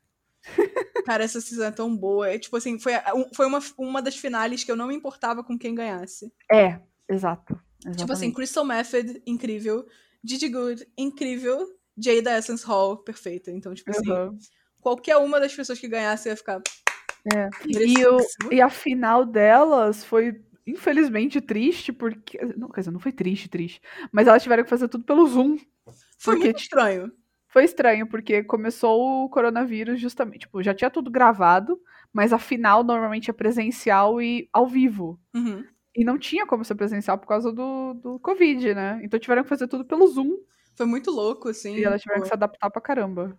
[1.05, 2.29] Cara, essa season é tão boa.
[2.29, 2.93] É, tipo assim, foi,
[3.35, 6.33] foi uma, uma das finales que eu não me importava com quem ganhasse.
[6.53, 7.55] É, exato.
[7.81, 8.35] Tipo assim, exatamente.
[8.35, 9.87] Crystal Method, incrível.
[10.23, 11.67] Gigi Good, incrível.
[11.97, 13.51] Jada Essence Hall, perfeita.
[13.51, 14.39] Então, tipo assim,
[14.81, 16.61] qualquer uma das pessoas que ganhasse ia ficar.
[17.35, 17.49] É.
[17.67, 18.19] E, o,
[18.53, 22.39] e a final delas foi, infelizmente, triste, porque.
[22.57, 23.81] Não, quer dizer, não foi triste, triste.
[24.13, 25.57] Mas elas tiveram que fazer tudo pelo Zoom.
[26.19, 27.13] Foi porque, muito estranho.
[27.59, 30.43] Foi estranho, porque começou o coronavírus justamente.
[30.43, 31.77] Tipo, já tinha tudo gravado,
[32.13, 35.19] mas a final normalmente é presencial e ao vivo.
[35.35, 35.65] Uhum.
[35.93, 39.01] E não tinha como ser presencial por causa do, do Covid, né?
[39.03, 40.37] Então tiveram que fazer tudo pelo Zoom.
[40.77, 41.75] Foi muito louco, assim.
[41.75, 43.37] E elas tiveram tipo, que se adaptar pra caramba.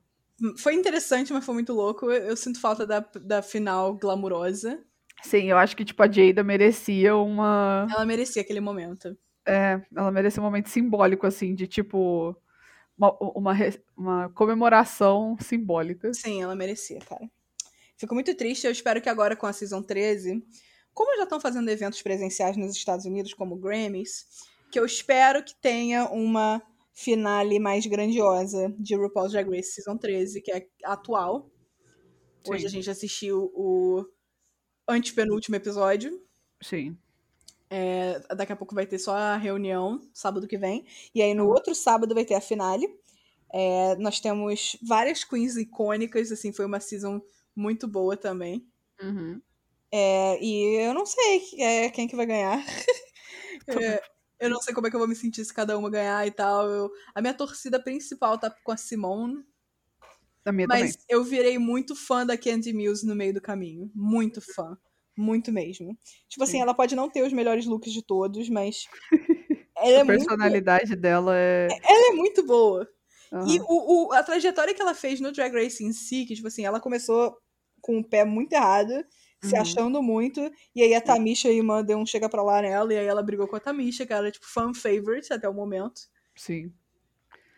[0.58, 2.12] Foi interessante, mas foi muito louco.
[2.12, 4.84] Eu, eu sinto falta da, da final glamurosa.
[5.24, 7.88] Sim, eu acho que, tipo, a Jada merecia uma.
[7.90, 9.18] Ela merecia aquele momento.
[9.48, 12.36] É, ela merecia um momento simbólico, assim, de tipo.
[13.00, 13.54] Uma, uma,
[13.98, 16.14] uma comemoração simbólica.
[16.14, 17.28] Sim, ela merecia, cara.
[17.98, 18.66] Fico muito triste.
[18.66, 20.44] Eu espero que agora com a Season 13,
[20.94, 24.26] como já estão fazendo eventos presenciais nos Estados Unidos, como Grammys,
[24.72, 26.62] que eu espero que tenha uma
[26.94, 31.50] finale mais grandiosa de RuPaul's Drag Race Season 13, que é atual.
[32.48, 32.66] Hoje Sim.
[32.68, 34.06] a gente assistiu o
[34.88, 36.22] antepenúltimo episódio.
[36.62, 36.98] Sim.
[37.70, 40.86] É, daqui a pouco vai ter só a reunião, sábado que vem.
[41.14, 42.88] E aí no outro sábado vai ter a finale.
[43.54, 47.22] É, nós temos várias queens icônicas, assim, foi uma season
[47.56, 48.68] muito boa também.
[49.02, 49.42] Uhum.
[49.92, 52.64] É, e eu não sei é, quem que vai ganhar.
[53.68, 54.02] É,
[54.40, 56.32] eu não sei como é que eu vou me sentir se cada uma ganhar e
[56.32, 56.68] tal.
[56.70, 59.46] Eu- a minha torcida principal tá com a Simone,
[60.46, 60.96] A minha mas também.
[61.10, 63.92] eu virei muito fã da Candy Mills no meio do caminho.
[63.94, 64.78] Muito fã.
[65.22, 65.98] Muito mesmo.
[66.30, 66.62] Tipo assim, Sim.
[66.62, 68.86] ela pode não ter os melhores looks de todos, mas.
[69.82, 71.68] É, a muito, personalidade dela é.
[71.72, 72.86] ela é muito boa.
[73.32, 73.66] E Aham.
[73.70, 76.66] o, o- a trajetória que ela fez no Drag Race em si, que, tipo assim,
[76.66, 77.38] ela começou
[77.80, 78.92] com o pé muito errado,
[79.42, 79.62] se Uhum.
[79.62, 82.98] achando muito, e aí a Tamisha e irmã deu um chega pra lá nela, e
[82.98, 86.02] aí ela brigou com a Tamisha, que era, tipo, fan favorite até o momento.
[86.36, 86.74] Sim.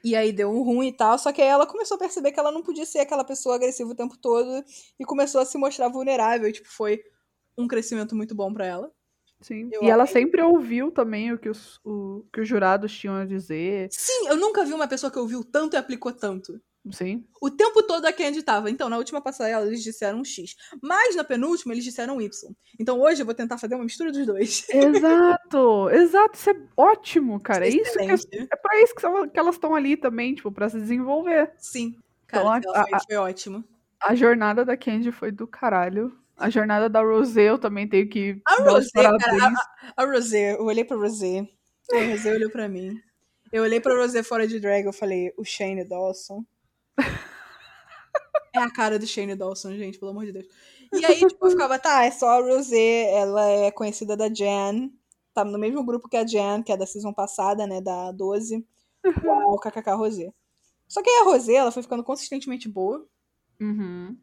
[0.04, 2.40] E aí deu um ruim e tal, só que aí ela começou a perceber que
[2.40, 4.64] ela não podia ser aquela pessoa agressiva o tempo todo,
[5.00, 7.02] e começou a se mostrar vulnerável, e, tipo, foi
[7.58, 8.92] um crescimento muito bom pra ela.
[9.42, 9.70] Sim.
[9.74, 10.14] Eu E ela amei.
[10.14, 13.88] sempre ouviu também o que os, o, que os jurados tinham a dizer.
[13.92, 16.62] Sim, eu nunca vi uma pessoa que ouviu tanto e aplicou tanto.
[16.92, 17.24] Sim.
[17.40, 18.70] O tempo todo a Candy tava.
[18.70, 20.56] Então, na última passarela eles disseram um X.
[20.82, 22.52] Mas na penúltima eles disseram Y.
[22.80, 24.66] Então hoje eu vou tentar fazer uma mistura dos dois.
[24.70, 25.90] Exato!
[25.94, 27.66] Exato, isso é ótimo, cara.
[27.66, 31.52] É isso que é pra isso que elas estão ali também, tipo, pra se desenvolver.
[31.58, 31.96] Sim.
[32.28, 33.64] Cara, Então, a- foi, foi ótimo.
[34.02, 36.16] A jornada da Candy foi do caralho.
[36.42, 39.60] A jornada da Rosé eu também tenho que A Rosé, cara, parabéns.
[39.96, 41.48] A Rosé, eu olhei pra Rosé.
[41.94, 43.00] A Rosé olhou pra mim.
[43.52, 46.44] Eu olhei pra Rosé fora de drag, eu falei, o Shane Dawson.
[48.54, 50.48] É a cara do Shane Dawson, gente, pelo amor de Deus.
[50.94, 54.90] E aí, tipo, eu ficava, tá, é só a Rosé, ela é conhecida da Jan.
[55.34, 58.66] Tá no mesmo grupo que a Jan, que é da season passada, né, da 12.
[59.24, 60.34] Uau, kkk Rosé.
[60.88, 63.08] Só que aí a Rosé, ela foi ficando consistentemente boa.
[63.60, 64.18] Uhum.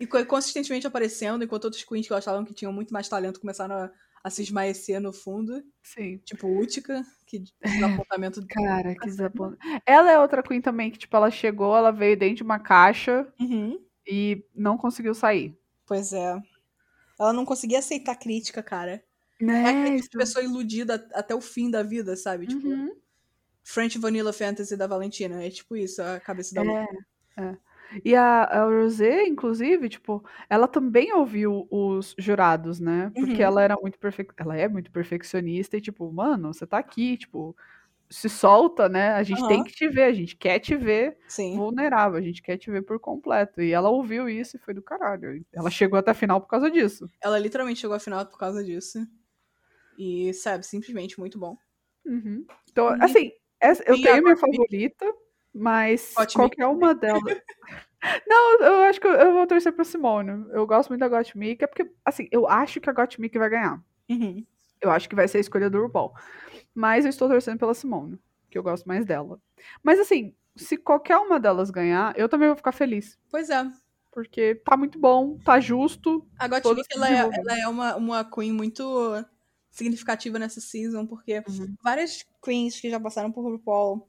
[0.00, 3.74] E co- consistentemente aparecendo, enquanto outros queens que achavam que tinham muito mais talento começaram
[3.76, 3.90] a,
[4.24, 5.62] a se esmaecer no fundo.
[5.82, 6.18] Sim.
[6.24, 8.44] Tipo Utica, que desapontamento.
[8.48, 9.56] Cara, que desabona.
[9.86, 13.26] Ela é outra Queen também, que, tipo, ela chegou, ela veio dentro de uma caixa
[13.38, 13.78] Uhum.
[14.06, 15.56] e não conseguiu sair.
[15.86, 16.36] Pois é.
[17.18, 19.02] Ela não conseguia aceitar crítica, cara.
[19.40, 19.68] É Né?
[19.68, 22.46] aquele tipo de pessoa iludida até o fim da vida, sabe?
[22.46, 22.94] Tipo, Uhum.
[23.62, 25.44] French Vanilla Fantasy da Valentina.
[25.44, 26.86] É tipo isso, a cabeça da É,
[27.38, 27.56] é.
[28.04, 33.12] E a, a Rosé, inclusive, tipo, ela também ouviu os jurados, né?
[33.18, 33.48] Porque Uhum.
[33.48, 34.32] ela era muito perfec...
[34.36, 37.56] ela é muito perfeccionista e, tipo, mano, você tá aqui, tipo,
[38.10, 39.10] se solta, né?
[39.12, 39.64] A gente tem Aham.
[39.64, 41.56] que te ver, a gente quer te ver Sim.
[41.56, 43.62] vulnerável, a gente quer te ver por completo.
[43.62, 45.44] E ela ouviu isso e foi do caralho.
[45.52, 47.08] Ela chegou até a final por causa disso.
[47.22, 48.98] Ela literalmente chegou à final por causa disso.
[49.98, 51.56] E, sabe, simplesmente muito bom.
[52.04, 52.44] Uhum.
[52.70, 53.30] Então, E- assim,
[53.60, 55.06] essa- eu e tenho a minha favorita,
[55.54, 57.22] mas Hot qualquer uma delas.
[58.26, 60.46] Não, eu acho que eu, vou torcer pra Simone.
[60.52, 63.82] Eu gosto muito da Gottmik, é porque, assim, eu acho que a Gottmik vai ganhar.
[64.08, 64.44] Uhum.
[64.80, 66.14] Eu acho que vai ser a escolha do RuPaul.
[66.74, 69.38] Mas eu estou torcendo pela Simone, que eu gosto mais dela.
[69.82, 73.18] Mas, assim, se qualquer uma delas ganhar, eu também vou ficar feliz.
[73.30, 73.70] Pois é.
[74.10, 76.26] Porque tá muito bom, tá justo.
[76.38, 78.82] A Gottmik, ela é, ela é uma, uma queen muito
[79.70, 81.74] significativa nessa season, porque Uhum.
[81.82, 84.06] várias queens que já passaram por RuPaul,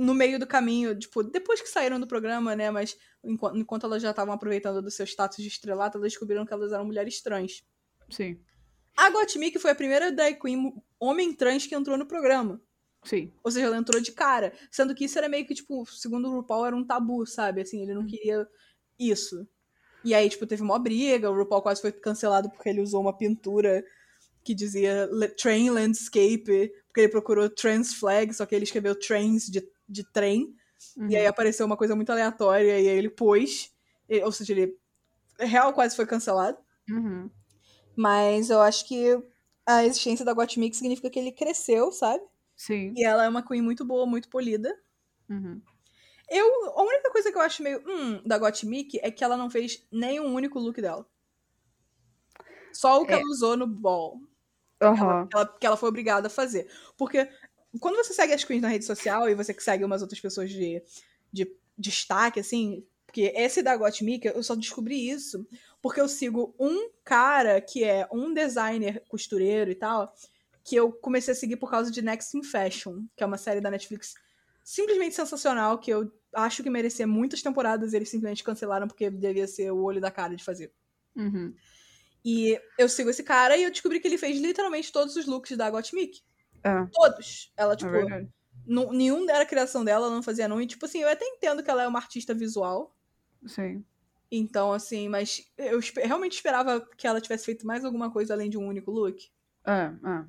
[0.00, 4.02] no meio do caminho, tipo, depois que saíram do programa, né, mas enquanto, enquanto elas
[4.02, 7.62] já estavam aproveitando do seu status de estrelato, elas descobriram que elas eram mulheres trans.
[8.08, 8.40] Sim,
[8.96, 12.60] A Gottmik foi a primeira drag queen homem trans que entrou no programa.
[13.04, 13.32] sim.
[13.44, 14.52] Ou seja, ela entrou de cara.
[14.70, 17.62] Sendo que isso era meio que, tipo, segundo o RuPaul, era um tabu, sabe?
[17.62, 18.46] Assim, ele não queria
[18.98, 19.46] isso.
[20.04, 23.16] E aí, tipo, teve uma briga, o RuPaul quase foi cancelado porque ele usou uma
[23.16, 23.84] pintura
[24.42, 29.62] que dizia Train Landscape, porque ele procurou trans flag, só que ele escreveu trans de,
[29.90, 30.54] de trem.
[31.08, 33.72] E aí apareceu uma coisa muito aleatória, e aí ele pôs.
[34.08, 34.78] E- ou seja, ele
[35.38, 36.58] real quase foi cancelado.
[36.88, 37.30] Uhum.
[37.96, 39.22] Mas eu acho que
[39.66, 42.22] a existência da Gottmik significa que ele cresceu, sabe?
[42.56, 42.92] Sim.
[42.96, 44.74] E ela é uma queen muito boa, muito polida.
[45.28, 45.60] Uhum.
[46.28, 46.46] Eu,
[46.78, 49.86] a única coisa que eu acho meio hum da Gottmik é que ela não fez
[49.92, 51.06] nenhum único look dela.
[52.72, 53.16] Só o que É.
[53.16, 54.20] ela usou no ball.
[54.80, 55.26] Aham.
[55.28, 56.70] Que ela, que ela foi obrigada a fazer.
[56.96, 57.28] Porque
[57.78, 60.50] quando você segue as queens na rede social e você que segue umas outras pessoas
[60.50, 60.82] de,
[61.32, 62.84] de destaque, assim.
[63.06, 65.46] Porque esse da Gottmik, eu só descobri isso
[65.82, 70.14] porque eu sigo um cara que é um designer costureiro e tal,
[70.62, 73.60] que eu comecei a seguir por causa de Next in Fashion, que é uma série
[73.60, 74.14] da Netflix
[74.62, 79.48] simplesmente sensacional, que eu acho que merecia muitas temporadas e eles simplesmente cancelaram porque devia
[79.48, 80.72] ser o olho da cara de fazer.
[81.16, 81.54] Uhum.
[82.24, 85.56] E eu sigo esse cara e eu descobri que ele fez literalmente todos os looks
[85.56, 86.22] da Gottmik.
[86.62, 87.52] É, Todos.
[87.56, 88.28] Ela, é tipo, verdade.
[88.66, 90.60] nu- nenhum era criação dela, ela não fazia não.
[90.60, 92.94] E, tipo assim, eu até entendo que ela é uma artista visual.
[93.46, 93.84] Sim.
[94.30, 98.56] Então, assim, mas eu realmente esperava que ela tivesse feito mais alguma coisa além de
[98.58, 99.30] um único look.
[99.66, 100.24] É, é.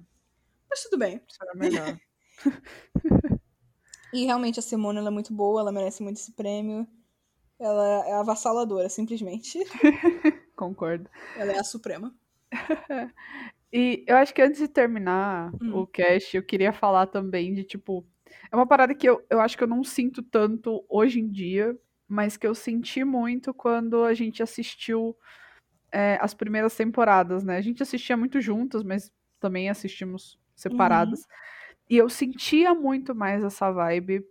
[0.70, 1.22] Mas tudo bem.
[1.28, 2.00] Será melhor.
[4.14, 6.86] E realmente a Simone ela é muito boa, ela merece muito esse prêmio.
[7.58, 9.60] Ela é avassaladora, simplesmente.
[10.56, 11.10] Concordo.
[11.38, 12.14] Ela é a suprema.
[13.74, 15.72] E eu acho que antes de terminar Hum.
[15.72, 18.06] o cast, eu queria falar também de, tipo,
[18.52, 21.78] é uma parada que eu, eu acho que eu não sinto tanto hoje em dia,
[22.08, 25.16] mas que eu senti muito quando a gente assistiu
[25.92, 27.58] é, as primeiras temporadas, né?
[27.58, 31.28] A gente assistia muito juntas, mas também assistimos separadas.
[31.90, 34.26] E eu sentia muito mais essa vibe.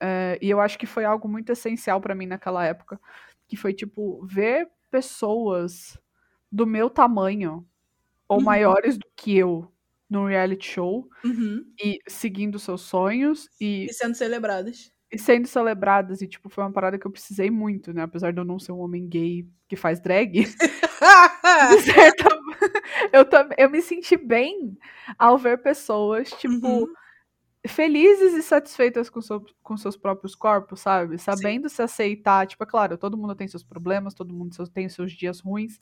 [0.00, 3.00] é, e eu acho que foi algo muito essencial pra mim naquela época.
[3.48, 5.98] Que foi, tipo, ver pessoas
[6.52, 7.66] do meu tamanho
[8.28, 8.44] ou Uhum.
[8.44, 9.70] maiores do que eu
[10.10, 11.64] num reality show Uhum.
[11.82, 14.92] e seguindo seus sonhos e, E sendo celebradas.
[15.10, 16.22] e sendo celebradas.
[16.22, 18.02] E, tipo, foi uma parada que eu precisei muito, né?
[18.02, 20.44] Apesar de eu não ser um homem gay que faz drag.
[22.14, 22.28] certa...
[23.12, 24.76] eu, também, eu me senti bem
[25.18, 26.86] ao ver pessoas, tipo, Uhum.
[27.68, 31.18] felizes e satisfeitas com, seu- com seus próprios corpos, sabe?
[31.18, 32.46] Sabendo se aceitar.
[32.46, 35.78] Tipo, é claro, todo mundo tem seus problemas, todo mundo tem seus dias ruins.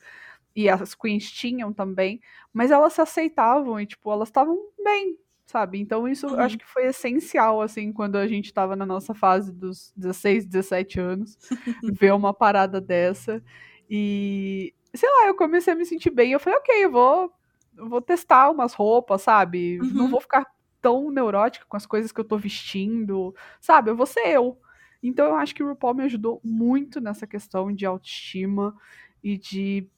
[0.55, 2.20] E as queens tinham também.
[2.53, 5.78] Mas elas se aceitavam e, tipo, elas estavam bem, sabe?
[5.80, 6.36] Então isso Uhum.
[6.36, 11.00] acho que foi essencial, assim, quando a gente tava na nossa fase dos 16, 17
[11.00, 11.38] anos.
[11.88, 13.42] ver uma parada dessa.
[13.88, 16.32] E, sei lá, eu comecei a me sentir bem.
[16.32, 17.32] Eu falei, ok, eu vou,
[17.76, 19.86] eu vou testar umas roupas, sabe?
[19.90, 20.09] Não Uhum.
[20.09, 20.46] vou ficar
[20.80, 23.90] tão neurótica com as coisas que eu tô vestindo, sabe?
[23.90, 24.59] Eu vou ser eu.
[25.03, 28.74] Então eu acho que o RuPaul me ajudou muito nessa questão de autoestima
[29.22, 29.88] e de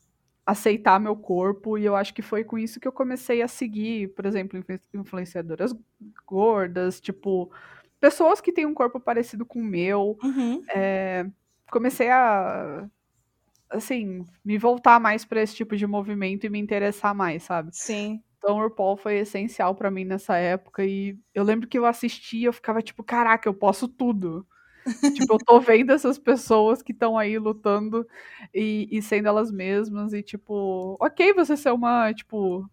[0.47, 1.79] aceitar meu corpo.
[1.79, 4.79] E eu acho que foi com isso que eu comecei a seguir, por exemplo, influ-
[4.95, 5.75] influenciadoras
[6.27, 7.51] gordas, tipo,
[8.01, 10.65] pessoas que têm um corpo parecido com o meu Uhum.
[11.71, 12.89] comecei a
[13.71, 17.73] assim, me voltar mais pra esse tipo de movimento e me interessar mais, sabe?
[17.73, 18.23] Sim.
[18.39, 22.49] Então o RuPaul foi essencial pra mim nessa época e eu lembro que eu assistia,
[22.49, 24.47] eu ficava tipo, caraca, eu posso tudo.
[25.14, 28.07] Tipo, eu tô vendo essas pessoas que estão aí lutando
[28.55, 32.68] e, e sendo elas mesmas e tipo, ok você ser uma, tipo,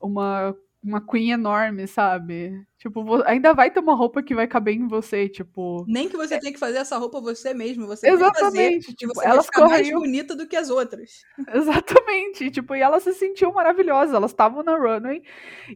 [0.00, 0.54] uma
[0.86, 2.64] uma queen enorme, sabe?
[2.78, 6.38] Tipo, ainda vai ter uma roupa que vai caber em você, tipo, Nem que você
[6.38, 9.32] tenha que fazer essa roupa você mesmo, você vai fazer Exatamente, e tipo, você vai
[9.32, 11.22] elas ficar mais bonita do que as outras.
[11.52, 15.22] Exatamente, tipo, e elas se sentiam maravilhosas, elas estavam na runway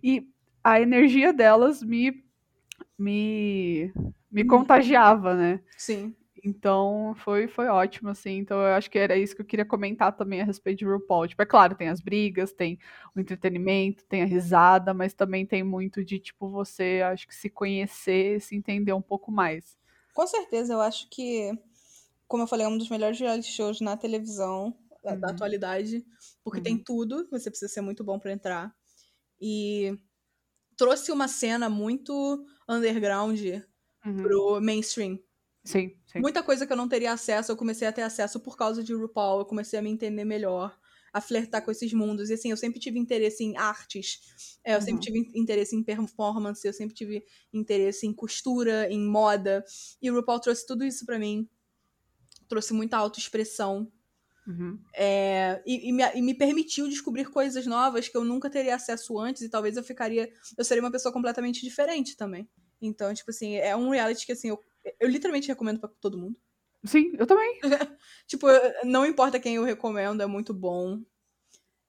[0.01, 0.25] e
[0.63, 2.23] a energia delas me
[2.97, 3.93] me
[4.31, 4.45] me Uhum.
[4.45, 5.61] contagiava, né?
[5.77, 6.17] Sim.
[6.45, 8.39] Então foi foi ótimo assim.
[8.39, 11.29] Então eu acho que era isso que eu queria comentar também a respeito de RuPaul.
[11.29, 12.79] Tipo, é claro, tem as brigas, tem
[13.17, 17.51] o entretenimento, tem a risada, mas também tem muito de tipo você, acho que se
[17.51, 19.79] conhecer, se entender um pouco mais.
[20.15, 21.53] Com certeza, eu acho que
[22.29, 25.31] como eu falei, é um dos melhores reality shows na televisão da, da Uhum.
[25.31, 26.05] atualidade,
[26.45, 26.85] porque tem Uhum.
[26.85, 28.75] tudo, você precisa ser muito bom pra entrar.
[29.41, 29.99] E
[30.77, 33.41] trouxe uma cena muito underground
[34.05, 34.23] Uhum.
[34.23, 35.19] pro mainstream.
[35.65, 36.23] Sim, sim.
[36.23, 38.93] Muita coisa que eu não teria acesso, eu comecei a ter acesso por causa de
[38.95, 40.79] RuPaul, eu comecei a me entender melhor,
[41.13, 42.31] a flertar com esses mundos.
[42.31, 44.21] E assim, eu sempre tive interesse em artes,
[44.65, 44.83] é, eu Uhum.
[44.83, 49.65] sempre tive interesse em performance, eu sempre tive interesse em costura, em moda.
[50.03, 51.49] E o RuPaul trouxe tudo isso pra mim.
[52.49, 53.91] Trouxe muita autoexpressão.
[54.47, 54.91] Uhum.
[54.95, 59.19] É, e, e me, e me permitiu descobrir coisas novas que eu nunca teria acesso
[59.19, 60.31] antes, e talvez eu ficaria.
[60.59, 62.49] Eu seria uma pessoa completamente diferente também.
[62.81, 64.61] Então, tipo assim, é um reality que assim, eu,
[64.99, 66.37] eu literalmente recomendo pra todo mundo.
[66.85, 67.61] Sim, eu também.
[68.27, 68.47] Tipo,
[68.85, 71.01] não importa quem eu recomendo, é muito bom.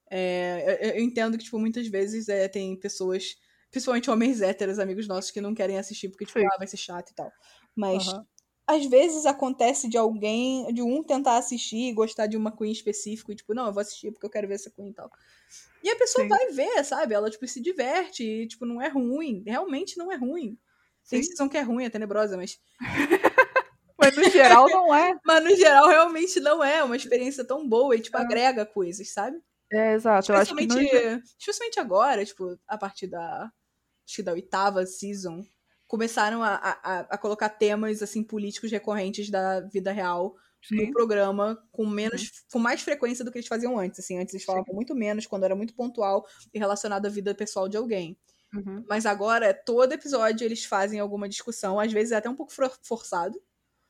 [0.10, 3.36] É, eu, eu entendo que, tipo, muitas vezes é, tem pessoas,
[3.72, 6.48] principalmente homens héteros, amigos nossos, que não querem assistir porque, tipo, Sim.
[6.54, 7.34] ah, vai ser chato e tal.
[7.76, 8.26] Mas Aham.
[8.68, 13.32] às vezes acontece de alguém, de um tentar assistir e gostar de uma Queen específico
[13.32, 15.12] e, tipo, não, eu vou assistir porque eu quero ver essa Queen e tal.
[15.84, 16.30] E a pessoa Sim.
[16.30, 17.14] vai ver, sabe?
[17.16, 19.44] Ela, tipo, se diverte e, tipo, não é ruim.
[19.48, 20.58] Realmente não é ruim.
[21.12, 21.50] Tem Sim.
[21.50, 22.58] que é ruim, é tenebrosa, mas
[24.02, 25.16] Mas no geral não é.
[25.24, 28.22] Mas no geral, realmente não é uma experiência tão boa e, tipo, É.
[28.22, 29.38] agrega coisas, sabe?
[29.72, 30.32] É, exato.
[30.32, 30.74] Eu acho que no...
[30.82, 33.44] Especialmente, especialmente agora, tipo, a partir da.
[34.08, 35.46] Acho que da oitava season,
[35.88, 40.36] começaram a, a, a colocar temas, assim, políticos recorrentes da vida real
[40.72, 40.92] no Sim.
[40.92, 42.44] programa com menos.
[42.52, 44.00] com mais frequência do que eles faziam antes.
[44.00, 47.70] Assim, antes eles falavam muito menos, quando era muito pontual e relacionado à vida pessoal
[47.70, 48.18] de alguém.
[48.54, 48.84] Uhum.
[48.88, 52.78] Mas agora, todo episódio, eles fazem alguma discussão, às vezes é até um pouco for-
[52.84, 53.42] forçado,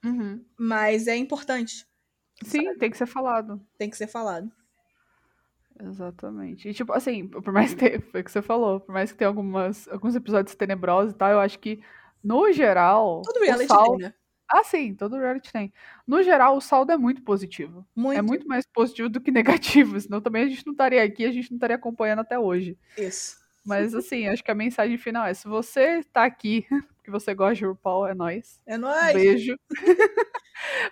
[0.05, 0.43] Uhum.
[0.57, 1.85] mas é importante.
[2.43, 3.59] Sim, tem que ser falado.
[3.77, 4.51] Tem que ser falado.
[5.79, 6.69] Exatamente.
[6.69, 9.17] E, tipo, assim, por mais que tenha, foi o que você falou, por mais que
[9.17, 11.81] tenha algumas, alguns episódios tenebrosos e tal, eu acho que,
[12.23, 13.21] no geral.
[13.23, 14.13] Todo o reality tem, né?
[14.53, 15.73] Ah, sim, todo reality tem.
[16.05, 17.87] No geral, o saldo é muito positivo.
[17.95, 18.19] Muito.
[18.19, 21.31] É muito mais positivo do que negativo, senão também a gente não estaria aqui, a
[21.31, 22.77] gente não estaria acompanhando até hoje.
[22.97, 23.40] Isso.
[23.65, 26.65] Mas, assim, acho que a mensagem final é: se você tá aqui
[26.97, 28.61] porque você gosta de RuPaul, é nóis.
[28.65, 29.13] É nóis.
[29.13, 29.55] Beijo.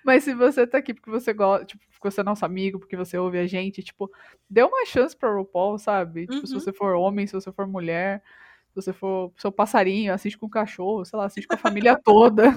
[0.04, 2.96] Mas se você tá aqui porque você gosta, tipo, porque você é nosso amigo, porque
[2.98, 4.10] você ouve a gente, tipo,
[4.50, 6.28] dê uma chance pra RuPaul, sabe?
[6.28, 6.60] Tipo, se Uhum.
[6.60, 8.24] você for homem, se você for mulher,
[8.70, 12.00] se você for seu passarinho, assiste com o cachorro, sei lá, assiste com a família
[12.04, 12.54] toda.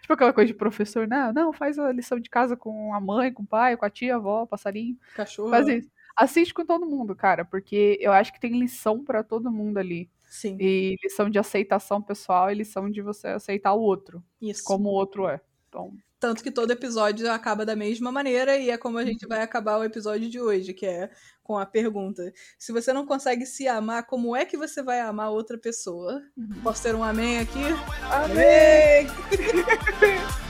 [0.00, 3.32] Tipo aquela coisa de professor, não, não, faz a lição de casa com a mãe,
[3.32, 4.96] com o pai, com a tia, a avó, passarinho.
[5.14, 5.50] Cachorro.
[5.50, 5.90] Faz isso.
[6.16, 10.10] Assiste com todo mundo, cara, porque eu acho que tem lição pra todo mundo ali.
[10.28, 10.56] Sim.
[10.60, 14.64] E lição de aceitação pessoal e lição de você aceitar o outro, Isso.
[14.64, 15.40] como o outro é.
[15.68, 19.06] Então, Tanto que todo episódio acaba da mesma maneira e é como a Uhum.
[19.08, 21.10] gente vai acabar o episódio de hoje, que é
[21.42, 25.30] com a pergunta: se você não consegue se amar, como é que você vai amar
[25.30, 26.22] outra pessoa?
[26.36, 26.62] Uhum.
[26.62, 27.60] Posso ter um amém aqui?
[28.10, 29.06] Amém!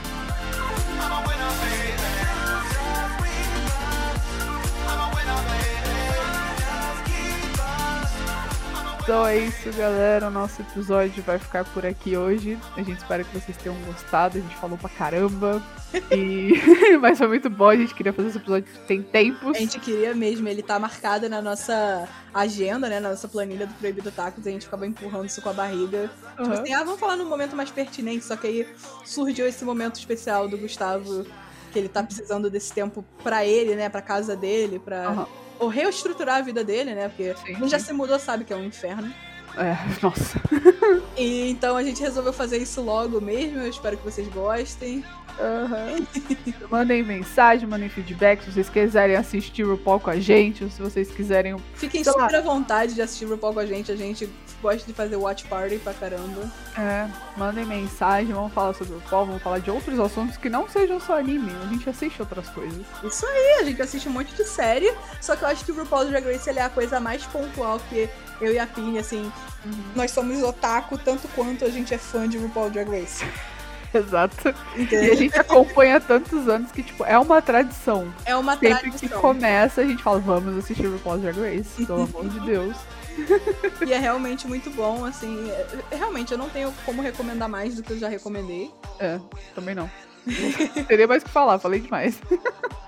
[9.07, 10.27] Então é isso, galera.
[10.27, 12.59] O nosso episódio vai ficar por aqui hoje.
[12.75, 14.37] A gente espera que vocês tenham gostado.
[14.37, 15.63] A gente falou pra caramba.
[16.11, 16.51] E...
[16.99, 17.69] Mas foi muito bom.
[17.69, 19.55] A gente queria fazer esse episódio tem tempos.
[19.55, 22.99] A gente queria mesmo, ele tá marcado na nossa agenda, né?
[22.99, 26.11] Na nossa planilha do Proibido Tacos, a gente acaba empurrando isso com a barriga.
[26.31, 26.61] Tipo Aham.
[26.61, 28.67] assim, ah, vamos falar num momento mais pertinente, só que aí
[29.05, 31.25] surgiu esse momento especial do Gustavo,
[31.71, 33.87] que ele tá precisando desse tempo pra ele, né?
[33.87, 35.07] Pra casa dele, pra.
[35.07, 35.46] Aham.
[35.59, 37.09] Ou reestruturar a vida dele, né?
[37.09, 39.11] Porque Sim, quem já se mudou sabe que é um inferno.
[39.57, 40.39] É, nossa.
[41.17, 43.59] E então a gente resolveu fazer isso logo mesmo.
[43.59, 45.03] Eu espero que vocês gostem.
[45.39, 46.07] Aham.
[46.69, 50.81] mandem mensagem, mandem feedback se vocês quiserem assistir o RuPaul com a gente, ou se
[50.81, 51.55] vocês quiserem.
[51.75, 52.23] Fiquem Sei lá.
[52.23, 53.91] super à vontade de assistir o RuPaul com a gente.
[53.91, 54.29] A gente
[54.61, 56.49] gosta de fazer watch party pra caramba.
[56.77, 60.67] É, mandem mensagem, vamos falar sobre o RuPaul, vamos falar de outros assuntos que não
[60.69, 61.51] sejam só anime.
[61.63, 62.85] A gente assiste outras coisas.
[63.03, 64.91] Isso aí, a gente assiste um monte de série.
[65.21, 68.09] Só que eu acho que o RuPaul's Drag Race é a coisa mais pontual que
[68.41, 69.31] eu e a Pini, assim.
[69.95, 73.25] Nós somos otaku tanto quanto a gente é fã de RuPaul's Drag Race.
[73.93, 74.53] Exato.
[74.75, 78.13] E a gente acompanha há tantos anos que, tipo, é uma tradição.
[78.25, 79.21] É uma Sempre que tradição.
[79.21, 82.75] começa, a gente fala, vamos assistir o RuPaul's Drag Race, pelo amor de Deus.
[83.87, 85.49] E é realmente muito bom, assim.
[85.51, 88.71] é- Realmente, eu não tenho como recomendar mais do que eu já recomendei.
[88.99, 89.19] É,
[89.55, 89.89] também não.
[90.87, 92.19] Teria mais o que falar, falei demais.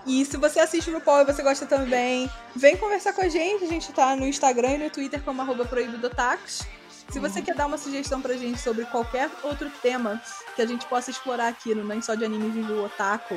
[0.05, 3.63] E se você assiste o RuPaul e você gosta também, vem conversar com a gente.
[3.63, 6.67] A gente tá no Instagram e no Twitter como arroba proibidotax.
[7.09, 10.21] Se você quer dar uma sugestão pra gente sobre qualquer outro tema
[10.55, 13.35] que a gente possa explorar aqui no Nem Só de Anime Vive o Otaku,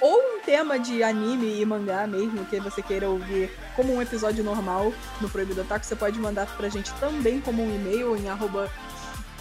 [0.00, 4.42] ou um tema de anime e mangá mesmo que você queira ouvir como um episódio
[4.44, 8.70] normal no Proibido Otaku, você pode mandar pra gente também como um e-mail em arroba,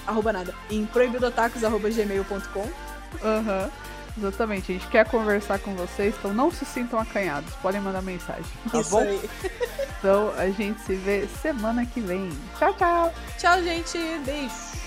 [0.06, 2.70] arroba nada, em proibidotacos.gmail.com.
[3.24, 3.64] Aham.
[3.64, 3.88] Uhum.
[4.18, 8.46] Exatamente, a gente quer conversar com vocês, então não se sintam acanhados, podem mandar mensagem,
[8.72, 9.02] tá Isso bom?
[9.02, 9.30] Aí.
[10.00, 12.30] Então a gente se vê semana que vem.
[12.58, 13.14] Tchau, tchau!
[13.38, 13.98] Tchau, gente!
[14.26, 14.78] Beijo!